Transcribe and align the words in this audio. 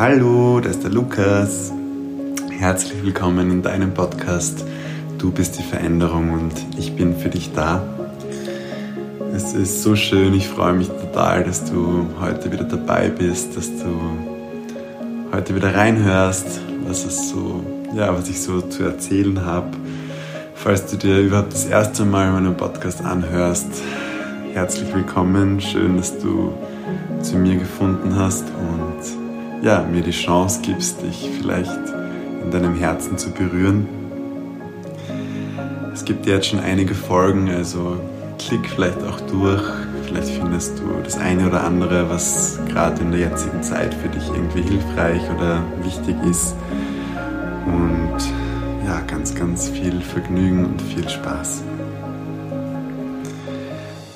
Hallo, 0.00 0.60
das 0.60 0.76
ist 0.76 0.82
der 0.82 0.92
Lukas. 0.92 1.70
Herzlich 2.48 3.04
willkommen 3.04 3.50
in 3.50 3.60
deinem 3.60 3.92
Podcast. 3.92 4.64
Du 5.18 5.30
bist 5.30 5.58
die 5.58 5.62
Veränderung 5.62 6.32
und 6.32 6.54
ich 6.78 6.96
bin 6.96 7.18
für 7.18 7.28
dich 7.28 7.52
da. 7.52 7.82
Es 9.34 9.52
ist 9.52 9.82
so 9.82 9.96
schön, 9.96 10.32
ich 10.32 10.48
freue 10.48 10.72
mich 10.72 10.88
total, 10.88 11.44
dass 11.44 11.66
du 11.66 12.06
heute 12.18 12.50
wieder 12.50 12.64
dabei 12.64 13.10
bist, 13.10 13.58
dass 13.58 13.66
du 13.66 14.00
heute 15.34 15.54
wieder 15.54 15.74
reinhörst, 15.74 16.62
was 16.86 17.04
es 17.04 17.28
so, 17.28 17.62
ja, 17.94 18.16
was 18.16 18.30
ich 18.30 18.40
so 18.40 18.62
zu 18.62 18.84
erzählen 18.84 19.44
habe. 19.44 19.68
Falls 20.54 20.86
du 20.86 20.96
dir 20.96 21.18
überhaupt 21.18 21.52
das 21.52 21.66
erste 21.66 22.06
Mal 22.06 22.32
meinen 22.32 22.56
Podcast 22.56 23.04
anhörst, 23.04 23.68
herzlich 24.54 24.94
willkommen. 24.94 25.60
Schön, 25.60 25.98
dass 25.98 26.18
du 26.18 26.54
zu 27.20 27.36
mir 27.36 27.56
gefunden 27.56 28.16
hast 28.16 28.44
und 28.44 28.89
ja, 29.62 29.82
mir 29.82 30.02
die 30.02 30.10
Chance 30.10 30.60
gibst, 30.62 31.02
dich 31.02 31.30
vielleicht 31.38 31.78
in 32.42 32.50
deinem 32.50 32.74
Herzen 32.74 33.18
zu 33.18 33.30
berühren. 33.30 33.88
Es 35.92 36.04
gibt 36.04 36.26
jetzt 36.26 36.46
schon 36.46 36.60
einige 36.60 36.94
Folgen, 36.94 37.50
also 37.50 38.00
klick 38.38 38.68
vielleicht 38.68 39.02
auch 39.02 39.20
durch. 39.20 39.62
Vielleicht 40.06 40.30
findest 40.30 40.78
du 40.78 40.84
das 41.04 41.18
eine 41.18 41.46
oder 41.46 41.62
andere, 41.62 42.08
was 42.10 42.58
gerade 42.68 43.00
in 43.02 43.12
der 43.12 43.20
jetzigen 43.20 43.62
Zeit 43.62 43.94
für 43.94 44.08
dich 44.08 44.26
irgendwie 44.28 44.62
hilfreich 44.62 45.22
oder 45.36 45.62
wichtig 45.84 46.16
ist. 46.28 46.54
Und 47.66 48.18
ja, 48.86 49.00
ganz, 49.06 49.34
ganz 49.34 49.68
viel 49.68 50.00
Vergnügen 50.00 50.64
und 50.64 50.82
viel 50.82 51.08
Spaß. 51.08 51.62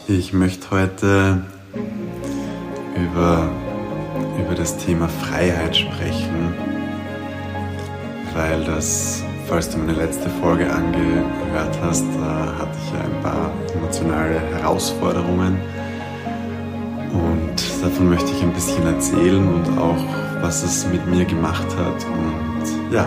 Ich 0.09 0.33
möchte 0.33 0.71
heute 0.71 1.43
über, 2.97 3.49
über 4.39 4.55
das 4.55 4.77
Thema 4.77 5.09
Freiheit 5.09 5.77
sprechen, 5.77 6.55
weil 8.35 8.65
das, 8.65 9.23
falls 9.47 9.71
du 9.71 9.79
meine 9.79 9.93
letzte 9.93 10.29
Folge 10.29 10.71
angehört 10.71 11.79
hast, 11.83 12.05
da 12.21 12.59
hatte 12.59 12.77
ich 12.85 12.93
ja 12.93 13.01
ein 13.01 13.23
paar 13.23 13.51
emotionale 13.75 14.41
Herausforderungen. 14.57 15.59
Und 17.13 17.83
davon 17.83 18.11
möchte 18.11 18.33
ich 18.33 18.43
ein 18.43 18.53
bisschen 18.53 18.87
erzählen 18.87 19.47
und 19.47 19.79
auch, 19.79 20.05
was 20.43 20.65
es 20.65 20.87
mit 20.89 21.07
mir 21.07 21.25
gemacht 21.25 21.67
hat 21.79 22.05
und 22.07 22.93
ja, 22.93 23.07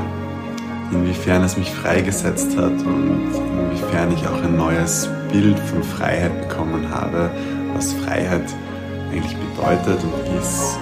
inwiefern 0.91 1.43
es 1.43 1.57
mich 1.57 1.71
freigesetzt 1.71 2.55
hat 2.57 2.71
und 2.85 3.30
inwiefern 3.59 4.11
ich 4.13 4.25
auch 4.27 4.41
ein 4.41 4.55
neues 4.55 5.09
Bild 5.31 5.59
von 5.59 5.83
Freiheit 5.83 6.47
bekommen 6.47 6.89
habe, 6.89 7.30
was 7.73 7.91
Freiheit 7.93 8.45
eigentlich 9.11 9.35
bedeutet 9.35 9.99
und 10.03 10.39
ist 10.39 10.80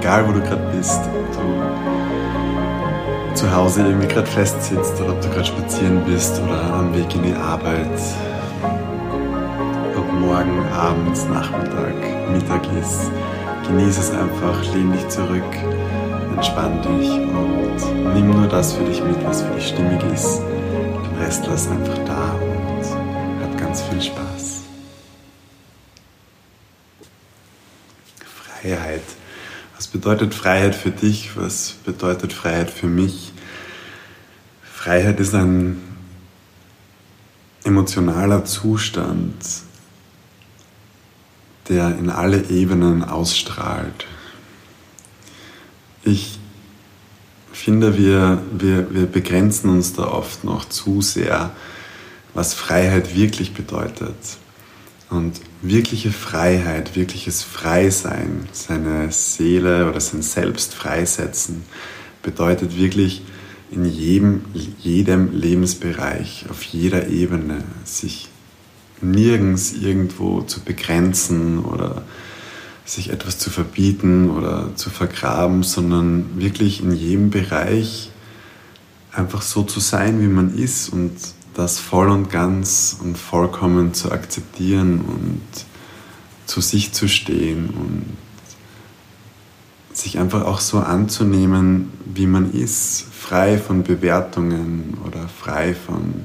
egal 0.00 0.26
wo 0.28 0.32
du 0.32 0.40
gerade 0.40 0.62
bist, 0.76 1.00
ob 1.00 1.32
du 1.32 1.38
zu 3.34 3.54
Hause 3.54 3.82
irgendwie 3.82 4.08
gerade 4.08 4.26
festsitzt 4.26 5.00
oder 5.00 5.12
ob 5.12 5.20
du 5.20 5.28
gerade 5.28 5.44
spazieren 5.44 6.04
bist 6.04 6.40
oder 6.40 6.72
am 6.74 6.94
Weg 6.94 7.14
in 7.14 7.22
die 7.22 7.34
Arbeit, 7.34 7.86
ob 9.96 10.12
morgen, 10.12 10.66
abends, 10.72 11.24
Nachmittag, 11.26 11.94
Mittag 12.32 12.62
ist, 12.80 13.10
genieße 13.66 14.00
es 14.00 14.10
einfach, 14.10 14.74
lehn 14.74 14.92
dich 14.92 15.08
zurück, 15.08 15.42
entspann 16.34 16.80
dich 16.82 17.10
und 17.10 18.14
nimm 18.14 18.30
nur 18.30 18.48
das 18.48 18.72
für 18.72 18.84
dich 18.84 19.02
mit, 19.02 19.24
was 19.24 19.42
für 19.42 19.54
dich 19.54 19.68
stimmig 19.68 20.02
ist. 20.12 20.40
Den 20.40 21.18
Rest 21.20 21.46
lass 21.46 21.68
einfach 21.68 21.98
da 22.06 22.34
und 22.40 23.42
hab 23.42 23.58
ganz 23.58 23.82
viel 23.82 24.00
Spaß. 24.00 24.62
Freiheit. 28.60 29.17
Was 29.88 29.92
bedeutet 29.92 30.34
Freiheit 30.34 30.74
für 30.74 30.90
dich? 30.90 31.30
Was 31.34 31.76
bedeutet 31.82 32.34
Freiheit 32.34 32.70
für 32.70 32.88
mich? 32.88 33.32
Freiheit 34.62 35.18
ist 35.18 35.34
ein 35.34 35.80
emotionaler 37.64 38.44
Zustand, 38.44 39.32
der 41.70 41.96
in 41.96 42.10
alle 42.10 42.50
Ebenen 42.50 43.02
ausstrahlt. 43.02 44.04
Ich 46.02 46.38
finde, 47.54 47.96
wir, 47.96 48.42
wir, 48.52 48.92
wir 48.92 49.06
begrenzen 49.06 49.70
uns 49.70 49.94
da 49.94 50.02
oft 50.08 50.44
noch 50.44 50.66
zu 50.66 51.00
sehr, 51.00 51.48
was 52.34 52.52
Freiheit 52.52 53.16
wirklich 53.16 53.54
bedeutet. 53.54 54.16
Und 55.10 55.40
wirkliche 55.62 56.12
Freiheit, 56.12 56.94
wirkliches 56.94 57.42
Freisein, 57.42 58.46
seine 58.52 59.10
Seele 59.10 59.88
oder 59.88 60.00
sein 60.00 60.22
Selbst 60.22 60.74
freisetzen, 60.74 61.62
bedeutet 62.22 62.76
wirklich 62.76 63.22
in 63.70 63.84
jedem, 63.84 64.42
jedem 64.80 65.32
Lebensbereich, 65.32 66.46
auf 66.50 66.62
jeder 66.62 67.08
Ebene, 67.08 67.64
sich 67.84 68.28
nirgends 69.00 69.72
irgendwo 69.72 70.42
zu 70.42 70.60
begrenzen 70.60 71.60
oder 71.64 72.02
sich 72.84 73.10
etwas 73.10 73.38
zu 73.38 73.50
verbieten 73.50 74.30
oder 74.30 74.74
zu 74.74 74.90
vergraben, 74.90 75.62
sondern 75.62 76.40
wirklich 76.40 76.82
in 76.82 76.92
jedem 76.92 77.30
Bereich 77.30 78.10
einfach 79.12 79.42
so 79.42 79.62
zu 79.62 79.80
sein, 79.80 80.20
wie 80.20 80.26
man 80.26 80.56
ist 80.56 80.88
und 80.88 81.12
das 81.58 81.80
voll 81.80 82.08
und 82.08 82.30
ganz 82.30 82.96
und 83.02 83.18
vollkommen 83.18 83.92
zu 83.92 84.12
akzeptieren 84.12 85.00
und 85.00 85.42
zu 86.46 86.60
sich 86.60 86.92
zu 86.92 87.08
stehen 87.08 87.70
und 87.70 88.16
sich 89.92 90.20
einfach 90.20 90.44
auch 90.44 90.60
so 90.60 90.78
anzunehmen, 90.78 91.90
wie 92.04 92.28
man 92.28 92.52
ist, 92.52 93.06
frei 93.10 93.58
von 93.58 93.82
Bewertungen 93.82 94.96
oder 95.04 95.28
frei 95.28 95.74
von 95.74 96.22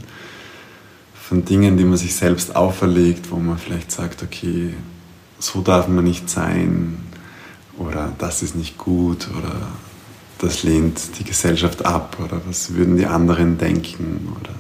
von 1.16 1.45
Dingen, 1.45 1.77
die 1.77 1.85
man 1.85 1.97
sich 1.97 2.15
selbst 2.15 2.55
auferlegt, 2.55 3.31
wo 3.31 3.38
man 3.38 3.57
vielleicht 3.57 3.91
sagt, 3.91 4.21
okay, 4.21 4.75
so 5.39 5.61
darf 5.61 5.88
man 5.88 6.03
nicht 6.03 6.29
sein 6.29 7.00
oder 7.79 8.13
das 8.19 8.44
ist 8.44 8.55
nicht 8.55 8.77
gut 8.77 9.29
oder 9.35 9.55
das 10.38 10.61
lehnt 10.61 11.17
die 11.17 11.23
Gesellschaft 11.23 11.85
ab 11.85 12.17
oder 12.23 12.39
was 12.45 12.75
würden 12.75 12.97
die 12.97 13.07
anderen 13.07 13.57
denken 13.57 14.35
oder 14.39 14.53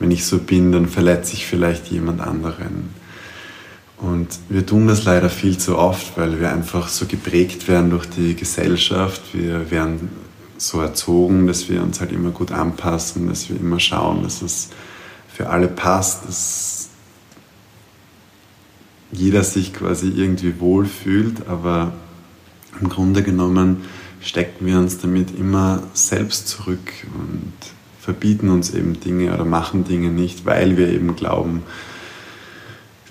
wenn 0.00 0.10
ich 0.10 0.24
so 0.24 0.38
bin, 0.38 0.72
dann 0.72 0.88
verletze 0.88 1.34
ich 1.34 1.46
vielleicht 1.46 1.88
jemand 1.88 2.20
anderen. 2.20 2.88
Und 3.98 4.28
wir 4.48 4.64
tun 4.64 4.88
das 4.88 5.04
leider 5.04 5.28
viel 5.28 5.58
zu 5.58 5.76
oft, 5.76 6.16
weil 6.16 6.40
wir 6.40 6.50
einfach 6.50 6.88
so 6.88 7.04
geprägt 7.04 7.68
werden 7.68 7.90
durch 7.90 8.06
die 8.06 8.34
Gesellschaft. 8.34 9.20
Wir 9.34 9.70
werden 9.70 10.08
so 10.56 10.80
erzogen, 10.80 11.46
dass 11.46 11.68
wir 11.68 11.82
uns 11.82 12.00
halt 12.00 12.12
immer 12.12 12.30
gut 12.30 12.50
anpassen, 12.50 13.28
dass 13.28 13.50
wir 13.50 13.60
immer 13.60 13.78
schauen, 13.78 14.22
dass 14.22 14.40
es 14.40 14.70
für 15.28 15.50
alle 15.50 15.68
passt, 15.68 16.26
dass 16.26 16.88
jeder 19.12 19.44
sich 19.44 19.74
quasi 19.74 20.08
irgendwie 20.08 20.60
wohlfühlt, 20.60 21.46
aber 21.46 21.92
im 22.80 22.88
Grunde 22.88 23.22
genommen 23.22 23.84
stecken 24.22 24.64
wir 24.66 24.78
uns 24.78 24.98
damit 24.98 25.38
immer 25.38 25.82
selbst 25.92 26.48
zurück 26.48 26.92
und 27.14 27.52
verbieten 28.00 28.48
uns 28.48 28.70
eben 28.70 28.98
Dinge 29.00 29.34
oder 29.34 29.44
machen 29.44 29.84
Dinge 29.84 30.08
nicht, 30.08 30.46
weil 30.46 30.76
wir 30.76 30.88
eben 30.88 31.16
glauben, 31.16 31.62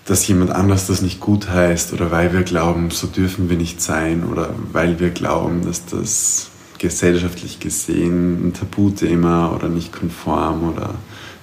dass 0.05 0.27
jemand 0.27 0.51
anders 0.51 0.88
das 0.88 1.01
nicht 1.01 1.19
gut 1.19 1.50
heißt 1.50 1.94
oder 1.94 2.09
weil 2.09 2.33
wir 2.33 2.41
glauben, 2.41 2.89
so 2.89 3.05
dürfen 3.05 3.50
wir 3.50 3.57
nicht 3.57 3.81
sein 3.81 4.23
oder 4.23 4.53
weil 4.72 5.00
wir 5.00 5.11
glauben, 5.11 5.63
dass 5.63 5.85
das 5.85 6.50
gesellschaftlich 6.79 7.59
gesehen 7.59 8.47
ein 8.47 8.53
Tabuthema 8.53 9.51
oder 9.53 9.69
nicht 9.69 9.94
konform 9.94 10.69
oder 10.69 10.95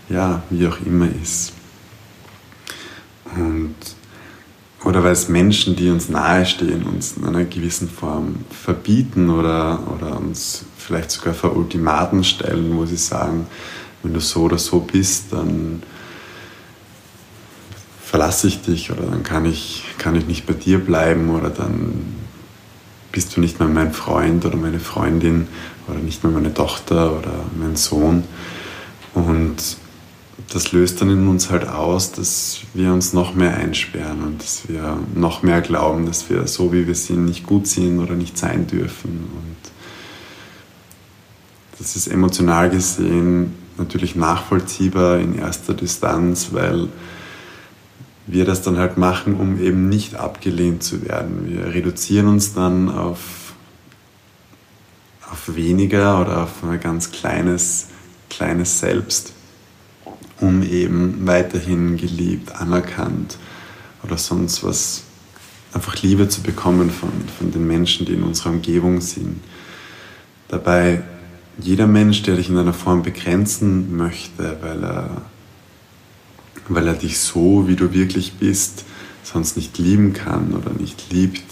ja, 0.09 0.43
wie 0.51 0.67
auch 0.67 0.79
immer 0.85 1.09
ist. 1.23 1.53
Und, 3.37 3.75
oder 4.87 5.03
weil 5.03 5.13
es 5.13 5.29
Menschen, 5.29 5.75
die 5.75 5.91
uns 5.91 6.09
nahestehen, 6.09 6.85
uns 6.85 7.17
in 7.17 7.25
einer 7.25 7.43
gewissen 7.43 7.91
Form 7.91 8.37
verbieten 8.51 9.31
oder, 9.31 9.81
oder 9.93 10.17
uns 10.17 10.65
vielleicht 10.79 11.11
sogar 11.11 11.35
vor 11.35 11.57
Ultimaten 11.57 12.23
stellen, 12.23 12.77
wo 12.77 12.87
sie 12.87 12.97
sagen, 12.97 13.49
wenn 14.05 14.15
du 14.15 14.21
so 14.21 14.43
oder 14.43 14.59
so 14.59 14.79
bist, 14.79 15.33
dann 15.33 15.83
verlasse 18.01 18.47
ich 18.47 18.63
dich 18.63 18.93
oder 18.93 19.03
dann 19.03 19.25
kann 19.25 19.45
ich, 19.45 19.83
kann 19.99 20.15
ich 20.15 20.29
nicht 20.29 20.47
bei 20.47 20.55
dir 20.55 20.79
bleiben 20.79 21.31
oder 21.31 21.51
dann 21.51 22.15
bist 23.11 23.37
du 23.37 23.41
nicht 23.41 23.59
mehr 23.59 23.69
mein 23.69 23.93
Freund 23.93 24.45
oder 24.45 24.57
meine 24.57 24.79
Freundin 24.79 25.49
oder 25.89 25.99
nicht 25.99 26.23
mehr 26.23 26.33
meine 26.33 26.55
Tochter 26.55 27.19
oder 27.19 27.33
mein 27.59 27.75
Sohn. 27.75 28.23
Und 29.15 29.79
das 30.53 30.73
löst 30.73 31.01
dann 31.01 31.11
in 31.11 31.27
uns 31.27 31.51
halt 31.51 31.69
aus, 31.69 32.13
dass 32.13 32.61
wir 32.73 32.93
uns 32.93 33.13
noch 33.13 33.35
mehr 33.35 33.57
einsperren 33.57 34.23
und 34.23 34.43
dass 34.43 34.69
wir 34.69 34.99
noch 35.15 35.43
mehr 35.43 35.61
glauben, 35.61 36.07
dass 36.07 36.31
wir 36.31 36.47
so 36.47 36.73
wie 36.73 36.87
wir 36.87 36.95
sind 36.95 37.25
nicht 37.25 37.47
gut 37.47 37.67
sind 37.67 37.99
oder 37.99 38.15
nicht 38.15 38.39
sein 38.39 38.67
dürfen. 38.67 39.29
Und 39.35 39.57
das 41.79 41.97
ist 41.97 42.07
emotional 42.07 42.71
gesehen 42.71 43.55
natürlich 43.79 44.17
nachvollziehbar 44.17 45.19
in 45.19 45.39
erster 45.39 45.75
Distanz, 45.75 46.49
weil 46.53 46.89
wir 48.27 48.45
das 48.45 48.63
dann 48.63 48.77
halt 48.77 48.97
machen, 48.97 49.35
um 49.35 49.61
eben 49.61 49.89
nicht 49.89 50.17
abgelehnt 50.17 50.83
zu 50.83 51.07
werden. 51.07 51.47
Wir 51.47 51.67
reduzieren 51.67 52.27
uns 52.27 52.55
dann 52.55 52.89
auf, 52.91 53.55
auf 55.31 55.55
weniger 55.55 56.21
oder 56.21 56.43
auf 56.43 56.65
ein 56.65 56.81
ganz 56.81 57.13
kleines, 57.13 57.89
kleines 58.29 58.81
Selbst, 58.81 59.33
um 60.41 60.63
eben 60.63 61.27
weiterhin 61.27 61.97
geliebt, 61.97 62.55
anerkannt 62.55 63.39
oder 64.03 64.19
sonst 64.19 64.63
was, 64.65 65.03
einfach 65.73 66.01
Liebe 66.03 66.29
zu 66.29 66.43
bekommen 66.43 66.91
von, 66.91 67.11
von 67.39 67.51
den 67.51 67.67
Menschen, 67.67 68.07
die 68.07 68.15
in 68.15 68.23
unserer 68.23 68.51
Umgebung 68.51 69.01
sind. 69.01 69.41
Dabei 70.49 71.03
jeder 71.59 71.87
Mensch, 71.87 72.23
der 72.23 72.37
dich 72.37 72.49
in 72.49 72.59
einer 72.59 72.75
Form 72.75 73.03
begrenzen 73.03 73.97
möchte, 73.97 74.59
weil 74.61 74.85
er, 74.85 75.23
weil 76.69 76.87
er 76.87 76.95
dich 76.95 77.19
so, 77.19 77.67
wie 77.69 77.77
du 77.77 77.93
wirklich 77.93 78.35
bist, 78.35 78.85
sonst 79.23 79.57
nicht 79.57 79.79
lieben 79.79 80.13
kann 80.13 80.55
oder 80.55 80.71
nicht 80.79 81.11
liebt, 81.11 81.45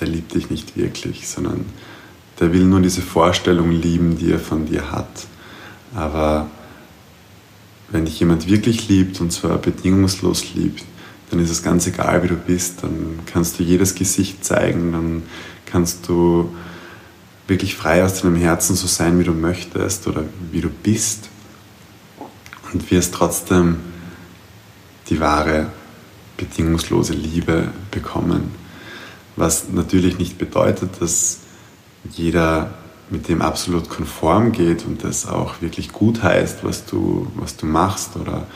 der 0.00 0.08
liebt 0.08 0.34
dich 0.34 0.50
nicht 0.50 0.76
wirklich, 0.76 1.28
sondern 1.28 1.66
der 2.40 2.52
will 2.52 2.64
nur 2.64 2.80
diese 2.80 3.02
Vorstellung 3.02 3.70
lieben, 3.70 4.16
die 4.16 4.32
er 4.32 4.38
von 4.38 4.66
dir 4.66 4.90
hat. 4.92 5.26
Aber 5.94 6.48
wenn 7.90 8.04
dich 8.04 8.20
jemand 8.20 8.48
wirklich 8.48 8.88
liebt 8.88 9.20
und 9.20 9.32
zwar 9.32 9.58
bedingungslos 9.58 10.54
liebt, 10.54 10.84
dann 11.30 11.40
ist 11.40 11.50
es 11.50 11.62
ganz 11.62 11.86
egal, 11.86 12.22
wie 12.22 12.28
du 12.28 12.36
bist. 12.36 12.82
Dann 12.82 13.20
kannst 13.26 13.58
du 13.58 13.62
jedes 13.62 13.94
Gesicht 13.94 14.44
zeigen, 14.44 14.92
dann 14.92 15.22
kannst 15.66 16.08
du 16.08 16.54
wirklich 17.46 17.76
frei 17.76 18.04
aus 18.04 18.20
deinem 18.20 18.36
Herzen 18.36 18.76
so 18.76 18.86
sein, 18.86 19.18
wie 19.18 19.24
du 19.24 19.32
möchtest 19.32 20.06
oder 20.06 20.24
wie 20.52 20.60
du 20.60 20.68
bist 20.68 21.28
und 22.72 22.90
wirst 22.90 23.14
trotzdem 23.14 23.78
die 25.08 25.20
wahre, 25.20 25.68
bedingungslose 26.36 27.14
Liebe 27.14 27.68
bekommen. 27.90 28.50
Was 29.36 29.68
natürlich 29.70 30.18
nicht 30.18 30.36
bedeutet, 30.36 31.00
dass 31.00 31.38
jeder 32.10 32.74
mit 33.10 33.28
dem 33.28 33.42
absolut 33.42 33.88
konform 33.88 34.52
geht 34.52 34.84
und 34.84 35.04
das 35.04 35.26
auch 35.26 35.60
wirklich 35.62 35.92
gut 35.92 36.22
heißt, 36.22 36.64
was 36.64 36.84
du, 36.84 37.30
was 37.34 37.56
du 37.56 37.66
machst 37.66 38.16
oder 38.16 38.46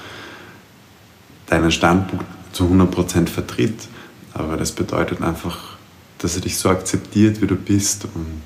deinen 1.47 1.71
Standpunkt 1.71 2.25
zu 2.53 2.65
100% 2.65 3.29
vertritt. 3.29 3.89
Aber 4.35 4.57
das 4.57 4.73
bedeutet 4.73 5.23
einfach, 5.23 5.77
dass 6.19 6.37
er 6.37 6.43
dich 6.43 6.57
so 6.57 6.69
akzeptiert, 6.69 7.41
wie 7.41 7.47
du 7.47 7.57
bist 7.57 8.07
und 8.15 8.43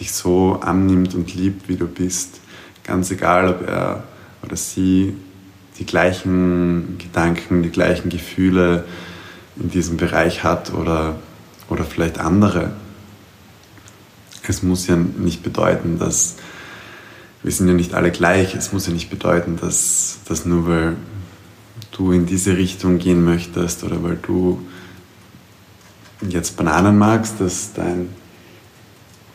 dich 0.00 0.12
so 0.12 0.58
annimmt 0.60 1.14
und 1.14 1.34
liebt, 1.34 1.68
wie 1.68 1.76
du 1.76 1.86
bist. 1.86 2.40
Ganz 2.82 3.10
egal, 3.10 3.48
ob 3.48 3.66
er 3.66 4.04
oder 4.42 4.56
sie 4.56 5.14
die 5.78 5.86
gleichen 5.86 6.98
Gedanken, 6.98 7.62
die 7.62 7.70
gleichen 7.70 8.10
Gefühle 8.10 8.84
in 9.56 9.70
diesem 9.70 9.96
Bereich 9.96 10.44
hat 10.44 10.72
oder, 10.74 11.16
oder 11.68 11.84
vielleicht 11.84 12.18
andere. 12.18 12.72
Es 14.46 14.62
muss 14.62 14.86
ja 14.86 14.96
nicht 14.96 15.42
bedeuten, 15.42 15.98
dass 15.98 16.36
wir 17.42 17.52
sind 17.52 17.68
ja 17.68 17.74
nicht 17.74 17.94
alle 17.94 18.10
gleich. 18.10 18.54
Es 18.54 18.72
muss 18.72 18.86
ja 18.86 18.92
nicht 18.92 19.10
bedeuten, 19.10 19.58
dass, 19.60 20.18
dass 20.26 20.46
nur 20.46 20.66
weil 20.66 20.96
du 21.92 22.12
in 22.12 22.26
diese 22.26 22.56
Richtung 22.56 22.98
gehen 22.98 23.24
möchtest 23.24 23.84
oder 23.84 24.02
weil 24.02 24.16
du 24.16 24.60
jetzt 26.28 26.56
Bananen 26.56 26.98
magst, 26.98 27.40
dass 27.40 27.72
dein 27.74 28.08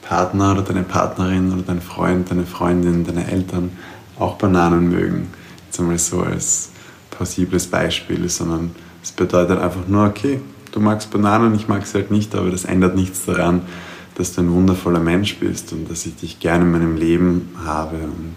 Partner 0.01 0.53
oder 0.53 0.63
deine 0.63 0.83
Partnerin 0.83 1.53
oder 1.53 1.61
dein 1.61 1.81
Freund, 1.81 2.31
deine 2.31 2.45
Freundin, 2.45 3.05
deine 3.05 3.31
Eltern 3.31 3.71
auch 4.17 4.37
Bananen 4.37 4.89
mögen. 4.89 5.29
Jetzt 5.67 5.79
einmal 5.79 5.99
so 5.99 6.21
als 6.21 6.71
plausibles 7.11 7.67
Beispiel, 7.67 8.27
sondern 8.27 8.71
es 9.03 9.11
bedeutet 9.11 9.59
einfach 9.59 9.87
nur, 9.87 10.07
okay, 10.07 10.41
du 10.71 10.79
magst 10.79 11.11
Bananen, 11.11 11.53
ich 11.53 11.67
mag 11.67 11.85
sie 11.85 11.99
halt 11.99 12.11
nicht, 12.11 12.33
aber 12.33 12.49
das 12.49 12.65
ändert 12.65 12.95
nichts 12.95 13.25
daran, 13.25 13.61
dass 14.19 14.33
du 14.33 14.41
ein 14.41 14.51
wundervoller 14.51 14.99
Mensch 14.99 15.37
bist 15.37 15.71
und 15.71 15.89
dass 15.89 16.05
ich 16.05 16.13
dich 16.17 16.41
gerne 16.41 16.65
in 16.65 16.71
meinem 16.71 16.97
Leben 16.97 17.55
habe 17.63 17.95
und 17.95 18.35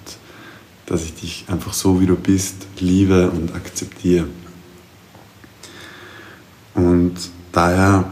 dass 0.87 1.05
ich 1.05 1.14
dich 1.14 1.44
einfach 1.49 1.73
so, 1.73 2.00
wie 2.00 2.06
du 2.06 2.14
bist, 2.14 2.55
liebe 2.79 3.31
und 3.31 3.52
akzeptiere. 3.55 4.26
Und 6.75 7.14
daher 7.50 8.05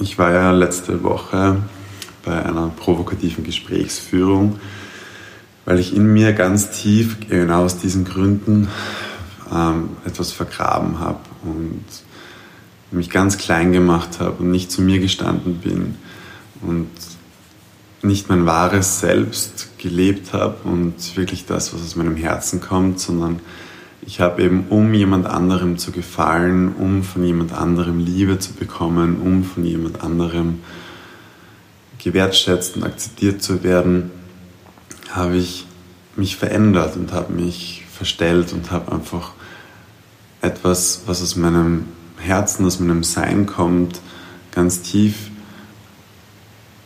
Ich 0.00 0.18
war 0.18 0.32
ja 0.32 0.50
letzte 0.50 1.02
Woche 1.02 1.62
bei 2.26 2.44
einer 2.44 2.68
provokativen 2.68 3.42
Gesprächsführung, 3.42 4.58
weil 5.64 5.78
ich 5.78 5.96
in 5.96 6.12
mir 6.12 6.34
ganz 6.34 6.72
tief, 6.72 7.16
genau 7.26 7.64
aus 7.64 7.78
diesen 7.78 8.04
Gründen, 8.04 8.68
ähm, 9.50 9.90
etwas 10.04 10.30
vergraben 10.30 10.98
habe 10.98 11.20
und 11.44 11.84
mich 12.94 13.10
ganz 13.10 13.38
klein 13.38 13.72
gemacht 13.72 14.20
habe 14.20 14.42
und 14.42 14.50
nicht 14.50 14.70
zu 14.70 14.82
mir 14.82 14.98
gestanden 15.00 15.56
bin 15.56 15.96
und 16.62 16.88
nicht 18.02 18.28
mein 18.28 18.46
wahres 18.46 19.00
Selbst 19.00 19.68
gelebt 19.78 20.32
habe 20.32 20.56
und 20.64 21.16
wirklich 21.16 21.46
das, 21.46 21.72
was 21.74 21.82
aus 21.82 21.96
meinem 21.96 22.16
Herzen 22.16 22.60
kommt, 22.60 23.00
sondern 23.00 23.40
ich 24.06 24.20
habe 24.20 24.42
eben, 24.42 24.66
um 24.68 24.92
jemand 24.92 25.26
anderem 25.26 25.78
zu 25.78 25.90
gefallen, 25.90 26.74
um 26.74 27.02
von 27.02 27.24
jemand 27.24 27.52
anderem 27.52 27.98
Liebe 27.98 28.38
zu 28.38 28.52
bekommen, 28.52 29.20
um 29.20 29.44
von 29.44 29.64
jemand 29.64 30.02
anderem 30.02 30.60
gewertschätzt 31.98 32.76
und 32.76 32.84
akzeptiert 32.84 33.42
zu 33.42 33.62
werden, 33.64 34.10
habe 35.10 35.36
ich 35.36 35.64
mich 36.16 36.36
verändert 36.36 36.96
und 36.96 37.12
habe 37.12 37.32
mich 37.32 37.84
verstellt 37.90 38.52
und 38.52 38.70
habe 38.70 38.92
einfach 38.92 39.32
etwas, 40.42 41.02
was 41.06 41.22
aus 41.22 41.36
meinem 41.36 41.86
Herzen, 42.24 42.66
aus 42.66 42.80
meinem 42.80 43.04
Sein 43.04 43.46
kommt, 43.46 44.00
ganz 44.52 44.82
tief 44.82 45.30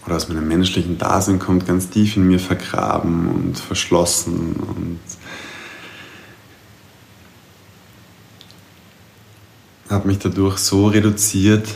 oder 0.06 0.16
aus 0.16 0.28
meinem 0.28 0.48
menschlichen 0.48 0.98
Dasein 0.98 1.38
kommt, 1.38 1.66
ganz 1.66 1.90
tief 1.90 2.16
in 2.16 2.26
mir 2.26 2.40
vergraben 2.40 3.28
und 3.28 3.58
verschlossen 3.58 4.54
und 4.56 5.00
habe 9.90 10.08
mich 10.08 10.18
dadurch 10.18 10.58
so 10.58 10.86
reduziert, 10.86 11.66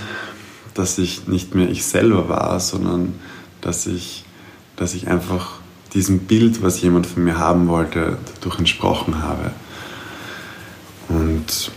dass 0.75 0.99
ich 0.99 1.29
nicht 1.29 1.55
mehr 1.55 1.69
ich 1.69 1.85
selber 1.85 2.29
war, 2.29 2.61
sondern 2.61 3.15
dass 3.61 3.87
ich, 3.87 4.25
dass 4.77 4.95
ich 4.95 5.09
einfach 5.09 5.61
diesem 5.95 6.21
Bild, 6.21 6.63
was 6.63 6.81
jemand 6.81 7.07
von 7.07 7.25
mir 7.25 7.39
haben 7.39 7.69
wollte, 7.69 8.19
dadurch 8.35 8.59
entsprochen 8.59 9.23
habe. 9.23 9.53
Und 11.09 11.71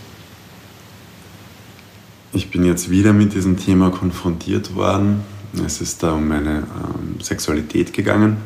ich 2.36 2.50
bin 2.50 2.64
jetzt 2.66 2.90
wieder 2.90 3.14
mit 3.14 3.32
diesem 3.32 3.56
Thema 3.56 3.90
konfrontiert 3.90 4.74
worden. 4.74 5.22
Es 5.64 5.80
ist 5.80 6.02
da 6.02 6.12
um 6.12 6.28
meine 6.28 6.58
ähm, 6.58 7.18
Sexualität 7.22 7.94
gegangen. 7.94 8.36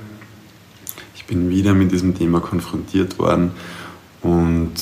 Ich 1.16 1.24
bin 1.24 1.50
wieder 1.50 1.74
mit 1.74 1.90
diesem 1.90 2.16
Thema 2.16 2.38
konfrontiert 2.38 3.18
worden 3.18 3.50
und 4.22 4.74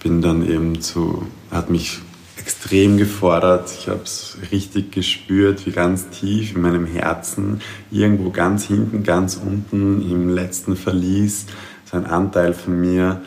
bin 0.00 0.22
dann 0.22 0.48
eben 0.48 0.80
zu, 0.80 1.26
hat 1.50 1.70
mich 1.70 1.98
extrem 2.38 2.98
gefordert. 2.98 3.68
Ich 3.76 3.88
habe 3.88 4.02
es 4.04 4.38
richtig 4.52 4.92
gespürt, 4.92 5.66
wie 5.66 5.72
ganz 5.72 6.08
tief 6.10 6.54
in 6.54 6.62
meinem 6.62 6.86
Herzen, 6.86 7.60
irgendwo 7.90 8.30
ganz 8.30 8.64
hinten, 8.64 9.02
ganz 9.02 9.40
unten 9.44 10.08
im 10.08 10.28
letzten 10.28 10.76
Verlies, 10.76 11.46
so 11.84 11.96
ein 11.96 12.06
Anteil 12.06 12.54
von 12.54 12.80
mir 12.80 13.22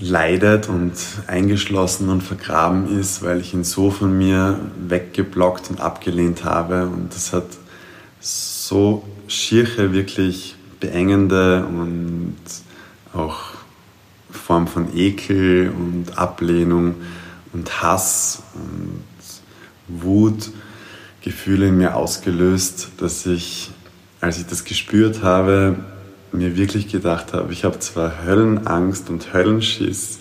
leidet 0.00 0.68
und 0.68 0.92
eingeschlossen 1.26 2.08
und 2.08 2.22
vergraben 2.22 2.98
ist, 2.98 3.22
weil 3.22 3.40
ich 3.40 3.54
ihn 3.54 3.64
so 3.64 3.90
von 3.90 4.16
mir 4.16 4.58
weggeblockt 4.88 5.70
und 5.70 5.80
abgelehnt 5.80 6.44
habe. 6.44 6.86
Und 6.86 7.14
das 7.14 7.32
hat 7.32 7.46
so 8.20 9.04
schierche, 9.28 9.92
wirklich 9.92 10.56
beengende 10.80 11.64
und 11.66 12.36
auch 13.12 13.54
Form 14.30 14.66
von 14.66 14.96
Ekel 14.96 15.70
und 15.70 16.18
Ablehnung 16.18 16.96
und 17.52 17.82
Hass 17.82 18.42
und 18.54 19.04
Wut 19.86 20.50
Gefühle 21.24 21.68
in 21.68 21.78
mir 21.78 21.96
ausgelöst, 21.96 22.88
dass 22.98 23.24
ich, 23.24 23.70
als 24.20 24.38
ich 24.38 24.46
das 24.46 24.64
gespürt 24.64 25.22
habe, 25.22 25.76
mir 26.34 26.56
wirklich 26.56 26.88
gedacht 26.88 27.32
habe, 27.32 27.52
ich 27.52 27.64
habe 27.64 27.78
zwar 27.78 28.24
Höllenangst 28.24 29.08
und 29.10 29.32
Höllenschiss, 29.32 30.18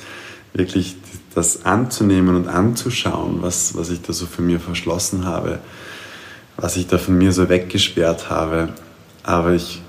wirklich 0.53 0.95
das 1.35 1.65
anzunehmen 1.65 2.35
und 2.35 2.47
anzuschauen, 2.47 3.41
was, 3.41 3.75
was 3.75 3.89
ich 3.89 4.01
da 4.01 4.13
so 4.13 4.25
für 4.25 4.41
mir 4.41 4.59
verschlossen 4.59 5.25
habe, 5.25 5.59
was 6.57 6.77
ich 6.77 6.87
da 6.87 6.97
von 6.97 7.17
mir 7.17 7.31
so 7.31 7.49
weggesperrt 7.49 8.29
habe. 8.29 8.69
Aber 9.23 9.53
ich 9.53 9.81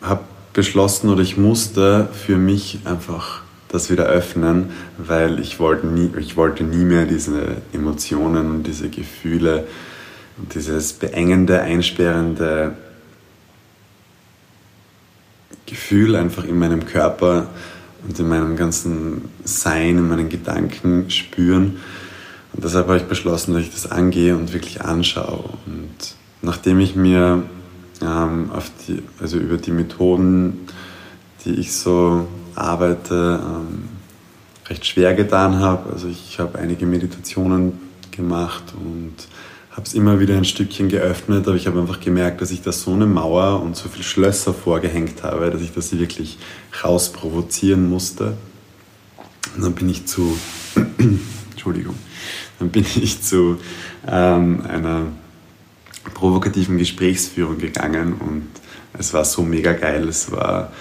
habe 0.00 0.20
beschlossen 0.52 1.10
oder 1.10 1.22
ich 1.22 1.36
musste 1.36 2.08
für 2.12 2.36
mich 2.36 2.80
einfach 2.84 3.42
das 3.68 3.90
wieder 3.90 4.06
öffnen, 4.06 4.70
weil 4.98 5.40
ich 5.40 5.58
wollte 5.58 5.88
nie, 5.88 6.10
ich 6.20 6.36
wollte 6.36 6.62
nie 6.62 6.84
mehr 6.84 7.06
diese 7.06 7.56
Emotionen 7.72 8.50
und 8.52 8.66
diese 8.66 8.88
Gefühle 8.88 9.66
und 10.38 10.54
dieses 10.54 10.92
beengende, 10.92 11.60
einsperrende 11.60 12.76
Gefühl 15.66 16.16
einfach 16.16 16.44
in 16.44 16.58
meinem 16.58 16.84
Körper 16.84 17.48
und 18.06 18.18
in 18.18 18.28
meinem 18.28 18.56
ganzen 18.56 19.28
Sein, 19.44 19.98
in 19.98 20.08
meinen 20.08 20.28
Gedanken 20.28 21.10
spüren. 21.10 21.78
Und 22.52 22.64
deshalb 22.64 22.86
habe 22.86 22.98
ich 22.98 23.04
beschlossen, 23.04 23.54
dass 23.54 23.62
ich 23.62 23.72
das 23.72 23.90
angehe 23.90 24.36
und 24.36 24.52
wirklich 24.52 24.82
anschaue. 24.82 25.50
Und 25.66 26.14
nachdem 26.42 26.80
ich 26.80 26.94
mir 26.94 27.42
ähm, 28.00 28.50
die, 28.86 29.02
also 29.20 29.38
über 29.38 29.56
die 29.56 29.72
Methoden, 29.72 30.66
die 31.44 31.54
ich 31.54 31.72
so 31.72 32.26
arbeite, 32.54 33.40
ähm, 33.42 33.88
recht 34.68 34.86
schwer 34.86 35.14
getan 35.14 35.58
habe, 35.58 35.92
also 35.92 36.08
ich 36.08 36.38
habe 36.38 36.58
einige 36.58 36.86
Meditationen 36.86 37.80
gemacht 38.10 38.64
und 38.76 39.14
habe 39.74 39.86
es 39.86 39.94
immer 39.94 40.20
wieder 40.20 40.36
ein 40.36 40.44
Stückchen 40.44 40.88
geöffnet, 40.88 41.48
aber 41.48 41.56
ich 41.56 41.66
habe 41.66 41.80
einfach 41.80 41.98
gemerkt, 41.98 42.40
dass 42.40 42.52
ich 42.52 42.62
da 42.62 42.70
so 42.70 42.92
eine 42.92 43.06
Mauer 43.06 43.60
und 43.60 43.76
so 43.76 43.88
viele 43.88 44.04
Schlösser 44.04 44.54
vorgehängt 44.54 45.24
habe, 45.24 45.50
dass 45.50 45.62
ich 45.62 45.72
das 45.72 45.98
wirklich 45.98 46.38
rausprovozieren 46.84 47.88
musste. 47.88 48.36
Und 49.56 49.64
dann 49.64 49.72
bin 49.74 49.88
ich 49.88 50.06
zu, 50.06 50.38
Entschuldigung, 51.50 51.96
dann 52.60 52.70
bin 52.70 52.86
ich 52.94 53.22
zu 53.22 53.58
ähm, 54.06 54.64
einer 54.64 55.06
provokativen 56.14 56.78
Gesprächsführung 56.78 57.58
gegangen 57.58 58.12
und 58.12 58.46
es 58.96 59.12
war 59.12 59.24
so 59.24 59.42
mega 59.42 59.72
geil. 59.72 60.06
Es 60.08 60.30
war, 60.30 60.72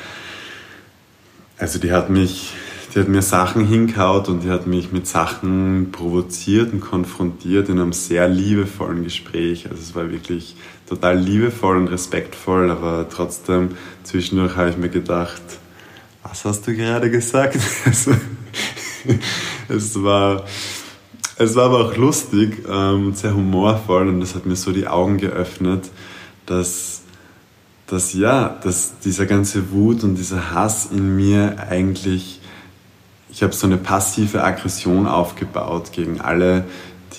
also 1.58 1.80
die 1.80 1.92
hat 1.92 2.12
mich 2.12 2.54
die 2.94 3.00
hat 3.00 3.08
mir 3.08 3.22
Sachen 3.22 3.66
hinkaut 3.66 4.30
und 4.30 4.44
die 4.44 4.50
hat 4.50 4.68
mich 4.68 4.92
mit 4.92 5.08
Sachen 5.08 5.92
provoziert 5.92 6.74
und 6.74 6.80
konfrontiert 6.80 7.70
in 7.70 7.80
einem 7.80 7.94
sehr 7.94 8.28
liebevollen 8.28 9.04
Gespräch. 9.04 9.68
Also 9.70 9.82
es 9.82 9.96
war 9.96 10.12
wirklich 10.12 10.56
total 10.88 11.18
liebevoll 11.18 11.78
und 11.78 11.88
respektvoll, 11.88 12.70
aber 12.70 13.08
trotzdem 13.10 13.70
zwischendurch 14.04 14.56
habe 14.56 14.70
ich 14.70 14.78
mir 14.78 14.90
gedacht, 14.90 15.42
was 16.22 16.46
hast 16.46 16.68
du 16.68 16.76
gerade 16.76 17.10
gesagt? 17.10 17.58
Also, 17.86 18.12
es 19.68 20.02
war 20.02 20.46
es 21.36 21.56
war 21.56 21.66
aber 21.66 21.86
auch 21.86 21.98
lustig, 21.98 22.64
ähm, 22.70 23.14
sehr 23.16 23.36
humorvoll 23.36 24.08
und 24.08 24.22
das 24.22 24.36
hat 24.36 24.46
mir 24.46 24.56
so 24.56 24.72
die 24.72 24.88
Augen 24.88 25.18
geöffnet, 25.18 25.90
dass, 26.46 27.02
dass 27.88 28.14
ja, 28.14 28.50
dass 28.64 29.00
dieser 29.00 29.26
ganze 29.26 29.72
Wut 29.72 30.04
und 30.04 30.16
dieser 30.16 30.54
Hass 30.54 30.90
in 30.92 31.16
mir 31.16 31.58
eigentlich 31.70 32.40
ich 33.34 33.42
habe 33.42 33.54
so 33.54 33.66
eine 33.66 33.78
passive 33.78 34.44
Aggression 34.44 35.08
aufgebaut 35.08 35.92
gegen 35.92 36.22
alle, 36.22 36.66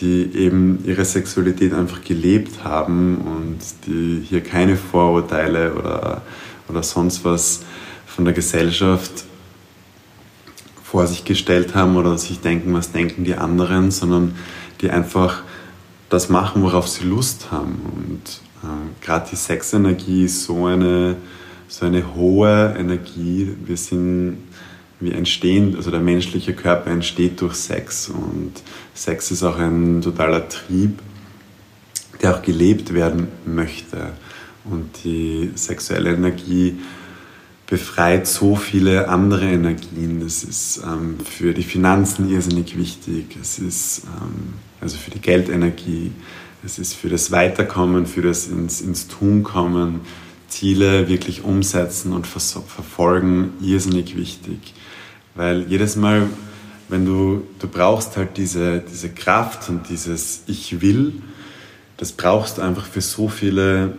die 0.00 0.30
eben 0.34 0.84
ihre 0.84 1.04
Sexualität 1.04 1.72
einfach 1.72 2.02
gelebt 2.04 2.62
haben 2.62 3.18
und 3.18 3.58
die 3.86 4.24
hier 4.24 4.40
keine 4.40 4.76
Vorurteile 4.76 5.74
oder, 5.74 6.22
oder 6.68 6.82
sonst 6.84 7.24
was 7.24 7.62
von 8.06 8.24
der 8.24 8.32
Gesellschaft 8.32 9.24
vor 10.84 11.08
sich 11.08 11.24
gestellt 11.24 11.74
haben 11.74 11.96
oder 11.96 12.16
sich 12.16 12.40
denken, 12.40 12.72
was 12.74 12.92
denken 12.92 13.24
die 13.24 13.34
anderen, 13.34 13.90
sondern 13.90 14.36
die 14.80 14.90
einfach 14.90 15.42
das 16.10 16.28
machen, 16.28 16.62
worauf 16.62 16.86
sie 16.86 17.04
Lust 17.04 17.50
haben. 17.50 17.80
Und 17.96 18.40
äh, 18.62 19.04
gerade 19.04 19.28
die 19.32 19.36
Sexenergie 19.36 20.26
ist 20.26 20.44
so 20.44 20.66
eine, 20.66 21.16
so 21.66 21.86
eine 21.86 22.14
hohe 22.14 22.76
Energie. 22.78 23.56
Wir 23.64 23.76
sind 23.76 24.38
wir 25.04 25.14
entstehen, 25.14 25.76
also 25.76 25.90
der 25.90 26.00
menschliche 26.00 26.54
Körper 26.54 26.90
entsteht 26.90 27.40
durch 27.40 27.54
Sex 27.54 28.08
und 28.08 28.52
Sex 28.94 29.30
ist 29.30 29.42
auch 29.42 29.58
ein 29.58 30.00
totaler 30.02 30.48
Trieb, 30.48 30.98
der 32.22 32.36
auch 32.36 32.42
gelebt 32.42 32.94
werden 32.94 33.28
möchte. 33.44 34.12
Und 34.64 35.04
die 35.04 35.50
sexuelle 35.54 36.14
Energie 36.14 36.78
befreit 37.66 38.26
so 38.26 38.56
viele 38.56 39.08
andere 39.08 39.50
Energien. 39.50 40.20
Das 40.20 40.44
ist 40.44 40.82
ähm, 40.84 41.18
für 41.18 41.52
die 41.52 41.62
Finanzen 41.62 42.30
irrsinnig 42.30 42.78
wichtig. 42.78 43.36
Es 43.40 43.58
ist 43.58 44.02
ähm, 44.04 44.54
also 44.80 44.96
für 44.96 45.10
die 45.10 45.20
Geldenergie. 45.20 46.12
Es 46.64 46.78
ist 46.78 46.94
für 46.94 47.08
das 47.08 47.30
Weiterkommen, 47.30 48.06
für 48.06 48.22
das 48.22 48.46
ins, 48.46 48.80
ins 48.80 49.08
Tun 49.08 49.42
kommen, 49.42 50.00
Ziele 50.48 51.08
wirklich 51.08 51.42
umsetzen 51.42 52.12
und 52.12 52.26
verfolgen 52.26 53.52
irrsinnig 53.60 54.16
wichtig. 54.16 54.74
Weil 55.34 55.66
jedes 55.68 55.96
Mal, 55.96 56.28
wenn 56.88 57.04
du, 57.04 57.42
du 57.58 57.68
brauchst 57.68 58.16
halt 58.16 58.36
diese, 58.36 58.80
diese 58.80 59.08
Kraft 59.10 59.68
und 59.68 59.88
dieses 59.88 60.42
Ich 60.46 60.80
will, 60.80 61.14
das 61.96 62.12
brauchst 62.12 62.58
du 62.58 62.62
einfach 62.62 62.86
für 62.86 63.00
so 63.00 63.28
viele 63.28 63.94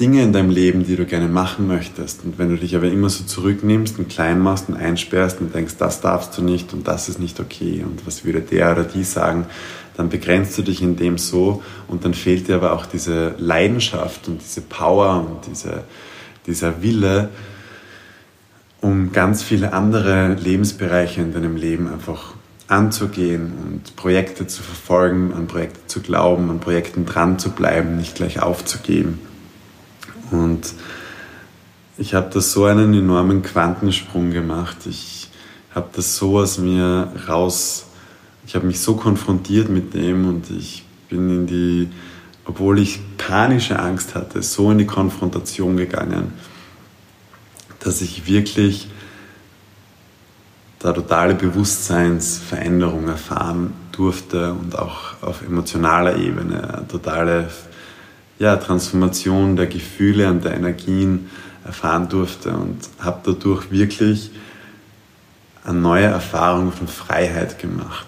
Dinge 0.00 0.22
in 0.22 0.32
deinem 0.32 0.50
Leben, 0.50 0.86
die 0.86 0.96
du 0.96 1.04
gerne 1.04 1.28
machen 1.28 1.66
möchtest. 1.66 2.24
Und 2.24 2.38
wenn 2.38 2.48
du 2.48 2.56
dich 2.56 2.74
aber 2.76 2.86
immer 2.86 3.10
so 3.10 3.24
zurücknimmst 3.24 3.98
und 3.98 4.08
klein 4.08 4.40
machst 4.40 4.68
und 4.68 4.76
einsperrst 4.76 5.40
und 5.40 5.54
denkst, 5.54 5.74
das 5.78 6.00
darfst 6.00 6.36
du 6.36 6.42
nicht 6.42 6.72
und 6.72 6.88
das 6.88 7.08
ist 7.10 7.20
nicht 7.20 7.40
okay 7.40 7.84
und 7.84 8.06
was 8.06 8.24
würde 8.24 8.40
der 8.40 8.72
oder 8.72 8.84
die 8.84 9.04
sagen, 9.04 9.46
dann 9.96 10.08
begrenzt 10.08 10.56
du 10.56 10.62
dich 10.62 10.80
in 10.82 10.96
dem 10.96 11.18
so 11.18 11.62
und 11.88 12.04
dann 12.04 12.14
fehlt 12.14 12.48
dir 12.48 12.56
aber 12.56 12.72
auch 12.72 12.86
diese 12.86 13.34
Leidenschaft 13.38 14.28
und 14.28 14.40
diese 14.42 14.62
Power 14.62 15.26
und 15.26 15.46
diese, 15.50 15.84
dieser 16.46 16.82
Wille, 16.82 17.30
um 18.80 19.12
ganz 19.12 19.42
viele 19.42 19.72
andere 19.72 20.34
Lebensbereiche 20.34 21.20
in 21.20 21.32
deinem 21.32 21.56
Leben 21.56 21.88
einfach 21.88 22.34
anzugehen 22.68 23.52
und 23.64 23.96
Projekte 23.96 24.46
zu 24.46 24.62
verfolgen, 24.62 25.32
an 25.32 25.46
Projekte 25.46 25.86
zu 25.86 26.00
glauben, 26.00 26.50
an 26.50 26.60
Projekten 26.60 27.06
dran 27.06 27.38
zu 27.38 27.50
bleiben, 27.50 27.96
nicht 27.96 28.16
gleich 28.16 28.42
aufzugeben. 28.42 29.20
Und 30.30 30.74
ich 31.96 32.14
habe 32.14 32.28
da 32.32 32.40
so 32.40 32.64
einen 32.64 32.92
enormen 32.92 33.42
Quantensprung 33.42 34.32
gemacht. 34.32 34.78
Ich 34.86 35.30
habe 35.74 35.88
das 35.94 36.16
so 36.16 36.38
aus 36.38 36.58
mir 36.58 37.12
raus, 37.28 37.86
ich 38.46 38.54
habe 38.54 38.66
mich 38.66 38.80
so 38.80 38.96
konfrontiert 38.96 39.68
mit 39.68 39.94
dem 39.94 40.28
und 40.28 40.50
ich 40.50 40.84
bin 41.08 41.30
in 41.30 41.46
die, 41.46 41.88
obwohl 42.44 42.78
ich 42.78 43.00
panische 43.16 43.78
Angst 43.78 44.14
hatte, 44.14 44.42
so 44.42 44.70
in 44.70 44.78
die 44.78 44.86
Konfrontation 44.86 45.76
gegangen 45.76 46.32
dass 47.86 48.00
ich 48.00 48.26
wirklich 48.26 48.88
da 50.80 50.92
totale 50.92 51.34
Bewusstseinsveränderung 51.36 53.06
erfahren 53.08 53.72
durfte 53.92 54.52
und 54.52 54.76
auch 54.76 55.22
auf 55.22 55.42
emotionaler 55.42 56.16
Ebene 56.16 56.84
totale 56.88 57.48
ja, 58.40 58.56
Transformation 58.56 59.54
der 59.54 59.68
Gefühle 59.68 60.28
und 60.28 60.44
der 60.44 60.54
Energien 60.54 61.30
erfahren 61.64 62.08
durfte 62.08 62.50
und 62.50 62.76
habe 62.98 63.20
dadurch 63.24 63.70
wirklich 63.70 64.32
eine 65.64 65.78
neue 65.78 66.06
Erfahrung 66.06 66.72
von 66.72 66.88
Freiheit 66.88 67.60
gemacht. 67.60 68.06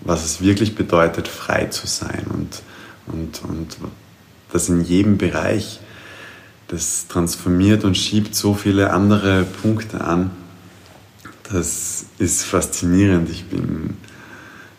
Was 0.00 0.24
es 0.24 0.42
wirklich 0.42 0.74
bedeutet, 0.74 1.26
frei 1.26 1.66
zu 1.66 1.86
sein 1.86 2.26
und, 2.32 2.62
und, 3.06 3.42
und 3.48 3.78
das 4.52 4.68
in 4.68 4.84
jedem 4.84 5.16
Bereich 5.16 5.80
das 6.68 7.06
transformiert 7.08 7.84
und 7.84 7.96
schiebt 7.96 8.34
so 8.34 8.54
viele 8.54 8.92
andere 8.92 9.44
Punkte 9.44 10.00
an. 10.02 10.30
Das 11.52 12.06
ist 12.18 12.44
faszinierend. 12.44 13.28
Ich 13.28 13.44
bin, 13.46 13.96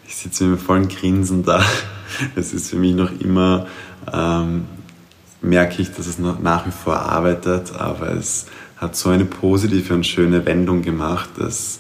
ich 0.08 0.16
sitze 0.16 0.46
mit 0.46 0.62
vollen 0.62 0.88
Grinsen 0.88 1.44
da. 1.44 1.64
Es 2.36 2.54
ist 2.54 2.70
für 2.70 2.78
mich 2.78 2.96
noch 2.96 3.12
immer, 3.20 3.68
ähm, 4.14 4.66
merke 5.42 5.82
ich, 5.82 5.92
dass 5.92 6.08
es 6.08 6.18
noch 6.18 6.40
nach 6.40 6.66
wie 6.66 6.72
vor 6.72 6.98
arbeitet, 6.98 7.74
aber 7.76 8.14
es 8.14 8.46
hat 8.78 8.96
so 8.96 9.10
eine 9.10 9.26
positive 9.26 9.94
und 9.94 10.06
schöne 10.06 10.46
Wendung 10.46 10.82
gemacht, 10.82 11.30
dass, 11.38 11.80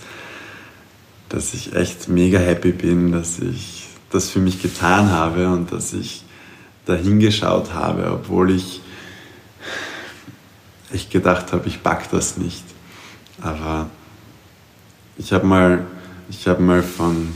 dass 1.29 1.53
ich 1.53 1.73
echt 1.73 2.09
mega 2.09 2.39
happy 2.39 2.71
bin, 2.71 3.13
dass 3.13 3.39
ich 3.39 3.87
das 4.09 4.29
für 4.29 4.39
mich 4.39 4.61
getan 4.61 5.11
habe 5.11 5.47
und 5.47 5.71
dass 5.71 5.93
ich 5.93 6.23
da 6.85 6.95
hingeschaut 6.95 7.73
habe, 7.73 8.11
obwohl 8.11 8.51
ich 8.51 8.81
ich 10.91 11.09
gedacht 11.09 11.51
habe, 11.53 11.67
ich 11.67 11.83
pack 11.83 12.09
das 12.11 12.37
nicht. 12.37 12.63
Aber 13.41 13.89
ich 15.17 15.33
habe 15.33 15.45
mal, 15.45 15.85
ich 16.29 16.47
habe 16.47 16.61
mal 16.61 16.83
von, 16.83 17.33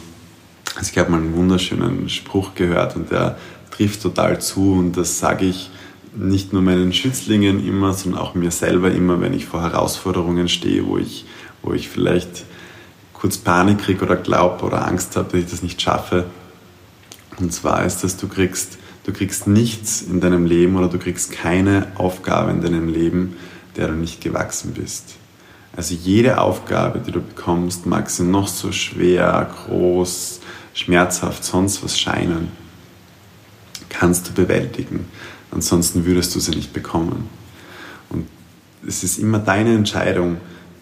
also 0.76 0.92
ich 0.92 0.98
habe 0.98 1.12
mal 1.12 1.18
einen 1.18 1.36
wunderschönen 1.36 2.10
Spruch 2.10 2.56
gehört 2.56 2.96
und 2.96 3.12
der 3.12 3.38
trifft 3.72 4.02
total 4.02 4.42
zu 4.42 4.74
und 4.74 4.98
das 4.98 5.20
sage 5.20 5.46
ich 5.46 5.70
nicht 6.16 6.54
nur 6.54 6.62
meinen 6.62 6.92
Schützlingen 6.92 7.66
immer, 7.66 7.94
sondern 7.94 8.22
auch 8.22 8.34
mir 8.34 8.52
selber 8.52 8.92
immer, 8.92 9.22
wenn 9.22 9.34
ich 9.34 9.46
vor 9.46 9.62
Herausforderungen 9.62 10.50
stehe, 10.50 10.86
wo 10.88 10.98
ich, 10.98 11.26
wo 11.62 11.74
ich 11.74 11.88
vielleicht 11.88 12.46
kurz 13.14 13.38
Panik 13.38 13.80
kriege 13.80 14.04
oder 14.04 14.16
glaube 14.16 14.66
oder 14.66 14.88
Angst 14.88 15.16
habe, 15.16 15.30
dass 15.32 15.40
ich 15.42 15.50
das 15.50 15.64
nicht 15.64 15.82
schaffe. 15.82 16.26
Und 17.38 17.54
zwar 17.54 17.86
ist 17.86 18.04
das, 18.04 18.18
du 18.18 18.28
kriegst 18.28 18.78
Du 19.10 19.16
kriegst 19.16 19.48
nichts 19.48 20.04
in 20.04 20.22
deinem 20.22 20.46
Leben 20.46 20.78
oder 20.78 20.88
du 20.88 21.00
kriegst 21.00 21.32
keine 21.32 21.88
Aufgabe 21.96 22.52
in 22.52 22.62
deinem 22.62 22.88
Leben, 22.88 23.38
der 23.76 23.88
du 23.88 23.96
nicht 23.96 24.22
gewachsen 24.22 24.74
bist. 24.74 25.16
Also 25.76 25.96
jede 25.96 26.40
Aufgabe, 26.40 27.00
die 27.00 27.12
du 27.12 27.20
bekommst, 27.20 27.88
mag 27.88 28.08
sie 28.12 28.22
noch 28.22 28.48
so 28.48 28.72
schwer, 28.72 29.50
groß, 29.66 30.42
schmerzhaft, 30.76 31.44
sonst 31.44 31.84
was 31.84 32.00
scheinen, 32.00 32.50
kannst 33.90 34.28
du 34.28 34.34
bewältigen. 34.34 35.08
Ansonsten 35.50 36.06
würdest 36.06 36.36
du 36.36 36.40
sie 36.40 36.52
nicht 36.52 36.72
bekommen. 36.72 37.28
Und 38.12 38.28
es 38.88 39.04
ist 39.04 39.18
immer 39.18 39.40
deine 39.40 39.74
Entscheidung, 39.74 40.38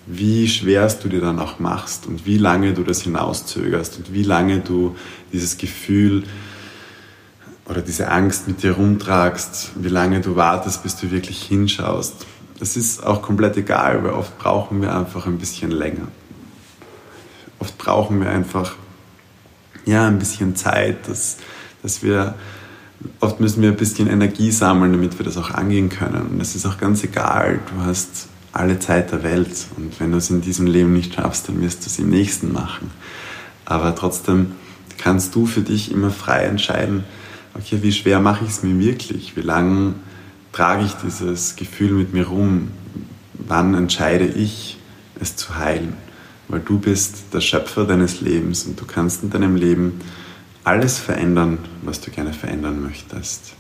wie 0.06 0.50
schwer 0.50 0.84
es 0.84 1.00
du 1.00 1.08
dir 1.08 1.22
dann 1.22 1.40
auch 1.40 1.60
machst 1.60 2.06
und 2.08 2.26
wie 2.26 2.38
lange 2.38 2.74
du 2.74 2.84
das 2.84 3.04
hinauszögerst 3.04 4.00
und 4.00 4.14
wie 4.14 4.24
lange 4.24 4.60
du 4.60 4.98
dieses 5.32 5.58
Gefühl 5.58 6.26
oder 7.68 7.82
diese 7.82 8.10
Angst 8.10 8.48
mit 8.48 8.64
dir 8.64 8.74
rumtragst, 8.74 9.72
wie 9.76 9.90
lange 9.90 10.22
du 10.22 10.36
wartest, 10.36 10.84
bis 10.84 10.96
du 10.96 11.12
wirklich 11.12 11.44
hinschaust. 11.44 12.26
Das 12.60 12.78
ist 12.78 13.06
auch 13.06 13.22
komplett 13.22 13.58
egal, 13.58 14.04
weil 14.04 14.12
oft 14.12 14.38
brauchen 14.40 14.82
wir 14.82 14.96
einfach 14.96 15.28
ein 15.28 15.38
bisschen 15.38 15.72
länger. 15.72 16.08
Oft 17.60 17.78
brauchen 17.78 18.22
wir 18.22 18.30
einfach 18.30 18.76
ja, 19.86 20.08
ein 20.08 20.20
bisschen 20.20 20.56
Zeit, 20.56 21.08
dass, 21.08 21.38
dass 21.84 22.04
wir, 22.04 22.36
oft 23.20 23.40
müssen 23.40 23.62
wir 23.62 23.70
ein 23.70 23.78
bisschen 23.78 24.08
Energie 24.08 24.52
sammeln, 24.52 24.94
damit 24.94 25.18
wir 25.20 25.26
das 25.26 25.38
auch 25.38 25.52
angehen 25.52 25.90
können. 25.90 26.28
Und 26.28 26.42
es 26.42 26.56
ist 26.56 26.66
auch 26.66 26.78
ganz 26.78 27.04
egal, 27.04 27.60
du 27.74 27.86
hast 27.86 28.28
alle 28.54 28.80
Zeit 28.80 29.12
der 29.12 29.24
Welt 29.24 29.68
und 29.78 30.00
wenn 30.00 30.12
du 30.12 30.18
es 30.18 30.30
in 30.30 30.42
diesem 30.42 30.66
Leben 30.68 30.94
nicht 30.94 31.14
schaffst, 31.14 31.48
dann 31.48 31.62
wirst 31.62 31.86
du 31.86 31.88
es 31.88 32.00
im 32.00 32.10
nächsten 32.10 32.52
machen. 32.52 32.92
Aber 33.66 33.94
trotzdem 33.94 34.54
kannst 34.98 35.36
du 35.36 35.46
für 35.46 35.62
dich 35.62 35.92
immer 35.92 36.10
frei 36.10 36.44
entscheiden, 36.46 37.04
okay, 37.60 37.80
wie 37.82 37.92
schwer 37.92 38.20
mache 38.20 38.46
ich 38.46 38.52
es 38.52 38.64
mir 38.64 38.80
wirklich? 38.80 39.36
Wie 39.36 39.42
lange 39.42 39.96
trage 40.52 40.86
ich 40.86 40.94
dieses 40.94 41.56
Gefühl 41.56 41.92
mit 41.92 42.14
mir 42.14 42.28
rum? 42.28 42.70
Wann 43.34 43.74
entscheide 43.74 44.26
ich, 44.26 44.78
es 45.20 45.36
zu 45.36 45.56
heilen? 45.56 45.96
Weil 46.48 46.62
du 46.62 46.80
bist 46.80 47.34
der 47.34 47.42
Schöpfer 47.42 47.86
deines 47.86 48.22
Lebens 48.22 48.64
und 48.64 48.80
du 48.80 48.86
kannst 48.86 49.24
in 49.24 49.30
deinem 49.30 49.56
Leben 49.56 50.00
alles 50.64 50.98
verändern, 50.98 51.60
was 51.82 52.02
du 52.02 52.12
gerne 52.12 52.34
verändern 52.34 52.82
möchtest. 52.82 53.54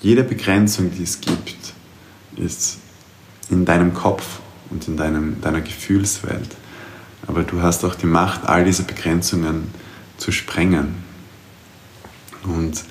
Jede 0.00 0.22
Begrenzung, 0.22 0.90
die 0.90 1.02
es 1.02 1.20
gibt, 1.20 1.72
ist 2.36 2.78
in 3.48 3.64
deinem 3.64 3.94
Kopf 3.94 4.40
und 4.70 4.86
in 4.88 4.96
deinem, 4.96 5.40
deiner 5.40 5.60
Gefühlswelt. 5.60 6.56
Aber 7.26 7.42
du 7.42 7.62
hast 7.62 7.84
auch 7.84 7.94
die 7.94 8.06
Macht, 8.06 8.44
all 8.46 8.64
diese 8.64 8.82
Begrenzungen 8.82 9.68
zu 10.18 10.32
sprengen. 10.32 10.96
Und 12.44 12.84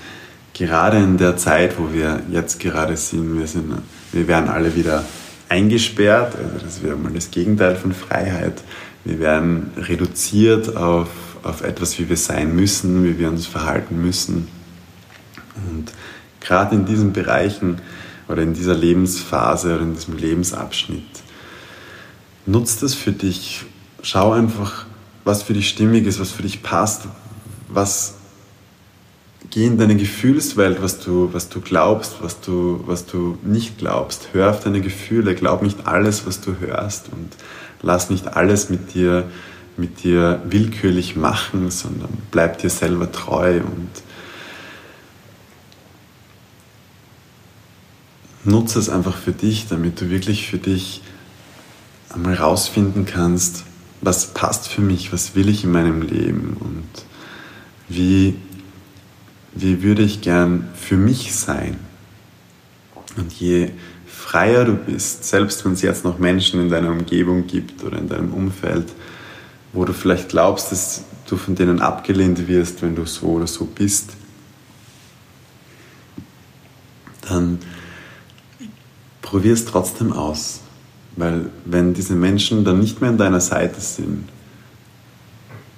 gerade 0.55 0.97
in 0.97 1.17
der 1.17 1.37
Zeit, 1.37 1.77
wo 1.77 1.93
wir 1.93 2.21
jetzt 2.31 2.59
gerade 2.59 2.97
sind, 2.97 3.37
wir, 3.37 3.47
sind, 3.47 3.71
wir 4.11 4.27
werden 4.27 4.49
alle 4.49 4.75
wieder 4.75 5.03
eingesperrt, 5.49 6.35
also 6.35 6.65
das 6.65 6.81
wäre 6.81 6.95
mal 6.95 7.13
das 7.13 7.29
Gegenteil 7.29 7.75
von 7.75 7.93
Freiheit. 7.93 8.63
Wir 9.03 9.19
werden 9.19 9.71
reduziert 9.77 10.75
auf, 10.75 11.09
auf 11.43 11.61
etwas, 11.61 11.99
wie 11.99 12.09
wir 12.09 12.17
sein 12.17 12.55
müssen, 12.55 13.03
wie 13.03 13.19
wir 13.19 13.29
uns 13.29 13.45
verhalten 13.45 14.01
müssen. 14.01 14.47
Und 15.69 15.91
gerade 16.39 16.75
in 16.75 16.85
diesen 16.85 17.13
Bereichen 17.13 17.81
oder 18.27 18.41
in 18.41 18.53
dieser 18.53 18.73
Lebensphase 18.73 19.75
oder 19.75 19.83
in 19.83 19.93
diesem 19.93 20.17
Lebensabschnitt, 20.17 21.03
nutzt 22.45 22.81
es 22.81 22.95
für 22.95 23.11
dich. 23.11 23.65
Schau 24.01 24.31
einfach, 24.31 24.85
was 25.23 25.43
für 25.43 25.53
dich 25.53 25.67
stimmig 25.69 26.07
ist, 26.07 26.19
was 26.19 26.31
für 26.31 26.43
dich 26.43 26.63
passt, 26.63 27.03
was 27.67 28.15
geh 29.49 29.65
in 29.65 29.77
deine 29.77 29.95
Gefühlswelt, 29.95 30.81
was 30.81 30.99
du, 30.99 31.29
was 31.33 31.49
du 31.49 31.61
glaubst, 31.61 32.17
was 32.21 32.41
du, 32.41 32.83
was 32.85 33.05
du 33.05 33.37
nicht 33.43 33.77
glaubst. 33.77 34.29
Hör 34.33 34.51
auf 34.51 34.63
deine 34.63 34.81
Gefühle, 34.81 35.35
glaub 35.35 35.61
nicht 35.61 35.87
alles, 35.87 36.25
was 36.25 36.41
du 36.41 36.57
hörst 36.59 37.09
und 37.11 37.29
lass 37.81 38.09
nicht 38.09 38.35
alles 38.35 38.69
mit 38.69 38.93
dir, 38.93 39.29
mit 39.77 40.03
dir 40.03 40.41
willkürlich 40.45 41.15
machen, 41.15 41.71
sondern 41.71 42.09
bleib 42.31 42.59
dir 42.59 42.69
selber 42.69 43.11
treu 43.11 43.57
und 43.57 43.89
nutze 48.43 48.79
es 48.79 48.89
einfach 48.89 49.15
für 49.15 49.31
dich, 49.31 49.67
damit 49.67 49.99
du 50.01 50.09
wirklich 50.09 50.47
für 50.47 50.57
dich 50.57 51.01
einmal 52.09 52.35
rausfinden 52.35 53.05
kannst, 53.05 53.63
was 54.01 54.27
passt 54.27 54.67
für 54.67 54.81
mich, 54.81 55.11
was 55.11 55.35
will 55.35 55.49
ich 55.49 55.63
in 55.63 55.71
meinem 55.71 56.01
Leben 56.01 56.55
und 56.59 56.87
wie, 57.89 58.35
wie 59.55 59.81
würde 59.81 60.03
ich 60.03 60.21
gern 60.21 60.67
für 60.75 60.97
mich 60.97 61.33
sein. 61.33 61.79
Und 63.15 63.31
je 63.33 63.71
freier 64.05 64.65
du 64.65 64.73
bist, 64.73 65.23
selbst 65.23 65.63
wenn 65.65 65.73
es 65.73 65.81
jetzt 65.81 66.03
noch 66.03 66.19
Menschen 66.19 66.59
in 66.59 66.69
deiner 66.69 66.91
Umgebung 66.91 67.47
gibt 67.47 67.83
oder 67.83 67.97
in 67.97 68.09
deinem 68.09 68.33
Umfeld, 68.33 68.91
wo 69.71 69.85
du 69.85 69.93
vielleicht 69.93 70.29
glaubst, 70.29 70.71
dass 70.71 71.05
du 71.27 71.37
von 71.37 71.55
denen 71.55 71.79
abgelehnt 71.79 72.47
wirst, 72.47 72.81
wenn 72.81 72.95
du 72.95 73.05
so 73.05 73.27
oder 73.27 73.47
so 73.47 73.65
bist, 73.65 74.11
dann 77.21 77.59
probier 79.21 79.53
es 79.53 79.65
trotzdem 79.65 80.11
aus. 80.11 80.61
Weil 81.15 81.49
wenn 81.63 81.93
diese 81.93 82.13
Menschen 82.13 82.65
dann 82.65 82.79
nicht 82.79 82.99
mehr 82.99 83.09
an 83.09 83.17
deiner 83.17 83.39
Seite 83.39 83.79
sind, 83.79 84.27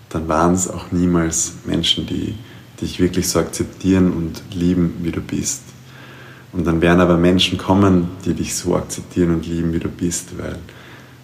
dann 0.10 0.28
waren 0.28 0.56
es 0.56 0.68
auch 0.68 0.92
niemals 0.92 1.54
Menschen, 1.66 2.08
die 2.08 2.36
dich 2.82 3.00
wirklich 3.00 3.28
so 3.30 3.40
akzeptieren 3.40 4.12
und 4.12 4.42
lieben, 4.54 4.96
wie 5.02 5.12
du 5.12 5.22
bist. 5.22 5.62
Und 6.54 6.66
dann 6.66 6.82
werden 6.82 7.02
aber 7.02 7.18
Menschen 7.18 7.58
kommen, 7.58 8.10
die 8.26 8.34
dich 8.34 8.56
so 8.56 8.76
akzeptieren 8.76 9.34
und 9.34 9.46
lieben, 9.46 9.74
wie 9.74 9.80
du 9.80 9.90
bist, 9.90 10.38
weil 10.38 10.58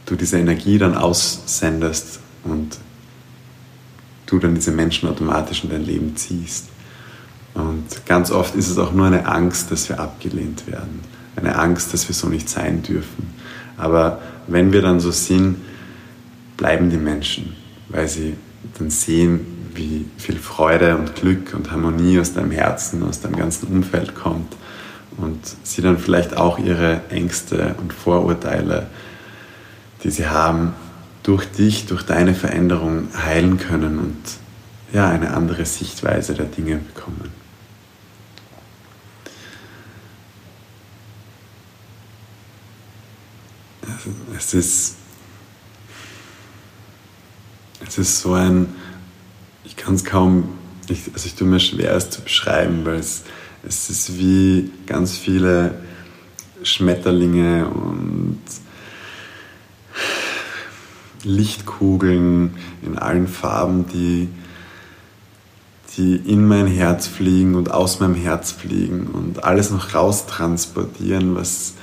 du 0.05 0.15
diese 0.15 0.37
Energie 0.37 0.77
dann 0.77 0.95
aussendest 0.95 2.19
und 2.43 2.77
du 4.25 4.39
dann 4.39 4.55
diese 4.55 4.71
Menschen 4.71 5.07
automatisch 5.09 5.63
in 5.63 5.69
dein 5.69 5.85
Leben 5.85 6.15
ziehst. 6.15 6.67
Und 7.53 8.05
ganz 8.05 8.31
oft 8.31 8.55
ist 8.55 8.69
es 8.69 8.77
auch 8.77 8.93
nur 8.93 9.05
eine 9.05 9.25
Angst, 9.27 9.71
dass 9.71 9.87
wir 9.89 9.99
abgelehnt 9.99 10.67
werden. 10.67 11.01
Eine 11.35 11.55
Angst, 11.57 11.93
dass 11.93 12.07
wir 12.07 12.15
so 12.15 12.27
nicht 12.27 12.49
sein 12.49 12.81
dürfen. 12.83 13.27
Aber 13.77 14.21
wenn 14.47 14.71
wir 14.71 14.81
dann 14.81 14.99
so 14.99 15.11
sind, 15.11 15.57
bleiben 16.57 16.89
die 16.89 16.97
Menschen, 16.97 17.55
weil 17.89 18.07
sie 18.07 18.35
dann 18.77 18.89
sehen, 18.89 19.41
wie 19.75 20.05
viel 20.17 20.37
Freude 20.37 20.97
und 20.97 21.15
Glück 21.15 21.53
und 21.53 21.71
Harmonie 21.71 22.19
aus 22.19 22.33
deinem 22.33 22.51
Herzen, 22.51 23.03
aus 23.03 23.21
deinem 23.21 23.35
ganzen 23.35 23.67
Umfeld 23.67 24.15
kommt 24.15 24.55
und 25.17 25.39
sie 25.63 25.81
dann 25.81 25.97
vielleicht 25.97 26.37
auch 26.37 26.59
ihre 26.59 27.01
Ängste 27.09 27.75
und 27.79 27.93
Vorurteile, 27.93 28.87
die 30.03 30.09
sie 30.09 30.27
haben, 30.27 30.73
durch 31.23 31.45
dich, 31.45 31.85
durch 31.85 32.03
deine 32.03 32.35
Veränderung 32.35 33.07
heilen 33.25 33.57
können 33.57 33.99
und 33.99 34.17
ja, 34.91 35.09
eine 35.09 35.33
andere 35.33 35.65
Sichtweise 35.65 36.33
der 36.33 36.45
Dinge 36.45 36.77
bekommen. 36.77 37.31
Es 44.37 44.53
ist, 44.53 44.95
es 47.87 47.97
ist 47.97 48.19
so 48.19 48.33
ein, 48.33 48.75
ich 49.63 49.75
kann 49.75 49.95
es 49.95 50.03
kaum, 50.03 50.49
ich, 50.89 51.11
also 51.13 51.25
ich 51.25 51.35
tue 51.35 51.47
mir 51.47 51.59
schwer, 51.59 51.95
es 51.95 52.09
zu 52.09 52.21
beschreiben, 52.21 52.85
weil 52.85 52.95
es, 52.95 53.23
es 53.65 53.89
ist 53.89 54.17
wie 54.17 54.69
ganz 54.85 55.17
viele 55.17 55.75
Schmetterlinge 56.63 57.67
und 57.67 58.39
Lichtkugeln 61.23 62.55
in 62.81 62.97
allen 62.97 63.27
Farben, 63.27 63.85
die, 63.87 64.27
die 65.95 66.15
in 66.15 66.45
mein 66.45 66.67
Herz 66.67 67.07
fliegen 67.07 67.55
und 67.55 67.71
aus 67.71 67.99
meinem 67.99 68.15
Herz 68.15 68.51
fliegen 68.51 69.07
und 69.07 69.43
alles 69.43 69.71
noch 69.71 69.93
raustransportieren, 69.93 71.35
was, 71.35 71.75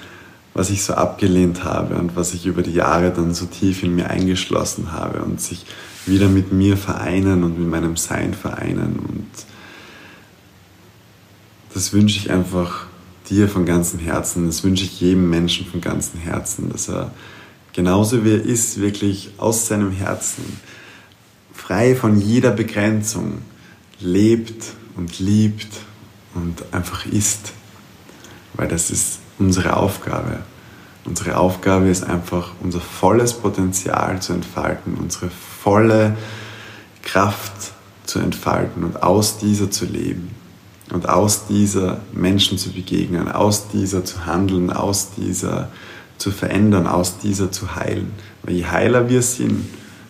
was 0.52 0.68
ich 0.68 0.82
so 0.82 0.94
abgelehnt 0.94 1.64
habe 1.64 1.94
und 1.94 2.16
was 2.16 2.34
ich 2.34 2.44
über 2.44 2.62
die 2.62 2.74
Jahre 2.74 3.10
dann 3.10 3.32
so 3.32 3.46
tief 3.46 3.82
in 3.82 3.94
mir 3.94 4.10
eingeschlossen 4.10 4.92
habe 4.92 5.22
und 5.22 5.40
sich 5.40 5.64
wieder 6.06 6.28
mit 6.28 6.52
mir 6.52 6.76
vereinen 6.76 7.44
und 7.44 7.58
mit 7.58 7.68
meinem 7.68 7.96
Sein 7.96 8.34
vereinen 8.34 8.98
und 8.98 9.28
das 11.72 11.92
wünsche 11.92 12.18
ich 12.18 12.30
einfach 12.30 12.86
dir 13.28 13.48
von 13.48 13.64
ganzem 13.64 14.00
Herzen, 14.00 14.46
das 14.46 14.64
wünsche 14.64 14.84
ich 14.84 15.00
jedem 15.00 15.30
Menschen 15.30 15.66
von 15.66 15.80
ganzem 15.80 16.20
Herzen, 16.20 16.70
dass 16.70 16.88
er 16.88 17.12
genauso 17.72 18.24
wie 18.24 18.32
er 18.32 18.42
ist, 18.44 18.80
wirklich 18.80 19.30
aus 19.38 19.68
seinem 19.68 19.92
Herzen, 19.92 20.44
frei 21.54 21.94
von 21.94 22.20
jeder 22.20 22.50
Begrenzung, 22.50 23.38
lebt 24.00 24.72
und 24.96 25.20
liebt 25.20 25.68
und 26.34 26.64
einfach 26.72 27.06
ist. 27.06 27.52
Weil 28.54 28.68
das 28.68 28.90
ist 28.90 29.20
unsere 29.38 29.76
Aufgabe. 29.76 30.42
Unsere 31.04 31.36
Aufgabe 31.36 31.88
ist 31.88 32.04
einfach, 32.04 32.52
unser 32.60 32.80
volles 32.80 33.34
Potenzial 33.34 34.20
zu 34.20 34.32
entfalten, 34.32 34.94
unsere 34.94 35.30
volle 35.62 36.16
Kraft 37.02 37.72
zu 38.04 38.18
entfalten 38.18 38.84
und 38.84 39.02
aus 39.02 39.38
dieser 39.38 39.70
zu 39.70 39.84
leben 39.84 40.30
und 40.92 41.08
aus 41.08 41.46
dieser 41.46 42.00
Menschen 42.12 42.58
zu 42.58 42.70
begegnen, 42.70 43.30
aus 43.30 43.68
dieser 43.68 44.04
zu 44.04 44.26
handeln, 44.26 44.70
aus 44.70 45.10
dieser 45.16 45.70
zu 46.18 46.30
verändern, 46.30 46.86
aus 46.86 47.18
dieser 47.18 47.52
zu 47.52 47.76
heilen. 47.76 48.12
Weil 48.42 48.54
je 48.54 48.66
heiler 48.66 49.08
wir 49.08 49.22
sind, 49.22 49.66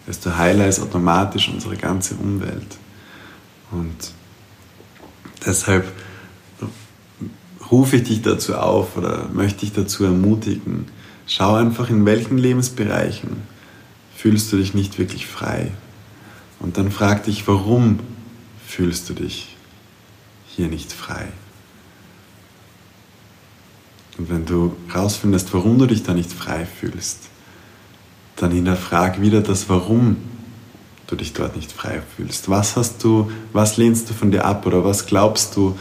desto 0.07 0.37
heiler 0.37 0.67
ist 0.67 0.81
automatisch 0.81 1.49
unsere 1.49 1.77
ganze 1.77 2.15
Umwelt. 2.15 2.79
Und 3.71 4.13
deshalb 5.45 5.87
rufe 7.71 7.97
ich 7.97 8.05
dich 8.05 8.23
dazu 8.23 8.55
auf 8.55 8.97
oder 8.97 9.29
möchte 9.33 9.61
dich 9.61 9.73
dazu 9.73 10.05
ermutigen, 10.05 10.87
schau 11.27 11.55
einfach 11.55 11.91
in 11.91 12.05
welchen 12.07 12.39
Lebensbereichen 12.39 13.60
fühlst 14.21 14.53
du 14.53 14.59
dich 14.59 14.75
nicht 14.75 14.99
wirklich 14.99 15.27
frei. 15.27 15.71
Und 16.59 16.77
dann 16.77 16.91
frag 16.91 17.25
dich, 17.25 17.49
warum 17.49 18.01
fühlst 18.67 19.09
du 19.09 19.15
dich 19.15 19.57
hier 20.47 20.69
nicht 20.69 20.93
frei? 20.93 21.29
Und 24.19 24.29
wenn 24.29 24.45
du 24.45 24.77
herausfindest, 24.89 25.55
warum 25.55 25.79
du 25.79 25.87
dich 25.87 26.03
da 26.03 26.13
nicht 26.13 26.31
frei 26.31 26.67
fühlst, 26.67 27.31
dann 28.37 28.51
hinterfrag 28.51 29.23
wieder 29.23 29.41
das 29.41 29.71
Warum 29.71 30.19
du 31.07 31.17
dich 31.17 31.33
dort 31.33 31.57
nicht 31.57 31.73
frei 31.73 32.03
fühlst. 32.15 32.51
Was 32.51 32.77
hast 32.77 33.03
du, 33.03 33.31
was 33.55 33.79
lehnst 33.79 34.11
du 34.11 34.15
von 34.15 34.31
dir 34.31 34.45
ab 34.45 34.67
oder 34.67 34.85
was 34.85 35.07
glaubst 35.07 35.57
du, 35.57 35.79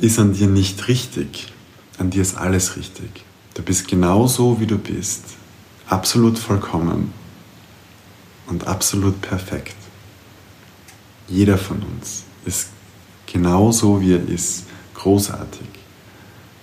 ist 0.00 0.18
an 0.18 0.32
dir 0.32 0.46
nicht 0.46 0.88
richtig? 0.88 1.52
An 1.98 2.08
dir 2.08 2.22
ist 2.22 2.38
alles 2.38 2.76
richtig. 2.76 3.22
Du 3.52 3.62
bist 3.62 3.86
genauso, 3.86 4.58
wie 4.60 4.66
du 4.66 4.78
bist. 4.78 5.24
Absolut 5.88 6.38
vollkommen 6.38 7.12
und 8.46 8.66
absolut 8.66 9.20
perfekt. 9.20 9.76
Jeder 11.28 11.58
von 11.58 11.82
uns 11.82 12.24
ist 12.44 12.68
genauso, 13.26 14.00
wie 14.00 14.14
er 14.14 14.28
ist, 14.28 14.64
großartig 14.94 15.66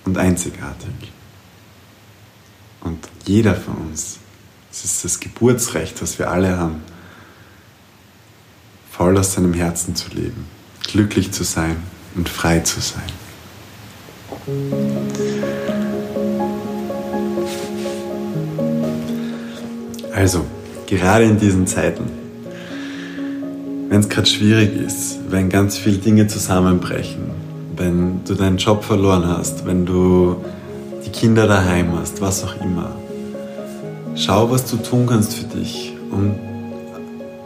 und 0.06 0.18
einzigartig. 0.18 1.12
Und 2.82 3.08
jeder 3.26 3.56
von 3.56 3.76
uns, 3.76 4.18
es 4.72 4.86
ist 4.86 5.04
das 5.04 5.20
Geburtsrecht, 5.20 6.02
das 6.02 6.18
wir 6.18 6.32
alle 6.32 6.58
haben, 6.58 6.82
voll 8.90 9.18
aus 9.18 9.34
seinem 9.34 9.54
Herzen 9.54 9.96
zu 9.96 10.10
leben, 10.10 10.48
glücklich 10.84 11.32
zu 11.32 11.44
sein 11.44 11.78
und 12.16 12.30
frei 12.30 12.60
zu 12.60 12.80
sein. 12.82 13.12
Also, 20.22 20.46
gerade 20.86 21.24
in 21.24 21.40
diesen 21.40 21.66
Zeiten, 21.66 22.04
wenn 23.90 24.02
es 24.02 24.08
gerade 24.08 24.28
schwierig 24.28 24.80
ist, 24.80 25.18
wenn 25.32 25.50
ganz 25.50 25.80
viele 25.80 25.98
Dinge 25.98 26.28
zusammenbrechen, 26.28 27.24
wenn 27.76 28.24
du 28.24 28.36
deinen 28.36 28.58
Job 28.58 28.84
verloren 28.84 29.28
hast, 29.28 29.66
wenn 29.66 29.88
du 29.88 30.36
die 31.04 31.10
Kinder 31.10 31.48
daheim 31.48 31.98
hast, 32.00 32.22
was 32.22 32.44
auch 32.44 32.62
immer. 32.62 32.92
Schau, 34.14 34.52
was 34.52 34.70
du 34.70 34.78
tun 34.78 35.08
kannst 35.08 35.34
für 35.34 35.46
dich, 35.58 35.98
um 36.12 36.36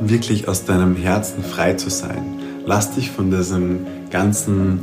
wirklich 0.01 0.49
aus 0.49 0.65
deinem 0.65 0.97
Herzen 0.97 1.45
frei 1.45 1.75
zu 1.75 1.89
sein. 1.89 2.25
Lass 2.65 2.93
dich 2.93 3.09
von 3.09 3.31
diesem 3.31 3.87
ganzen 4.11 4.79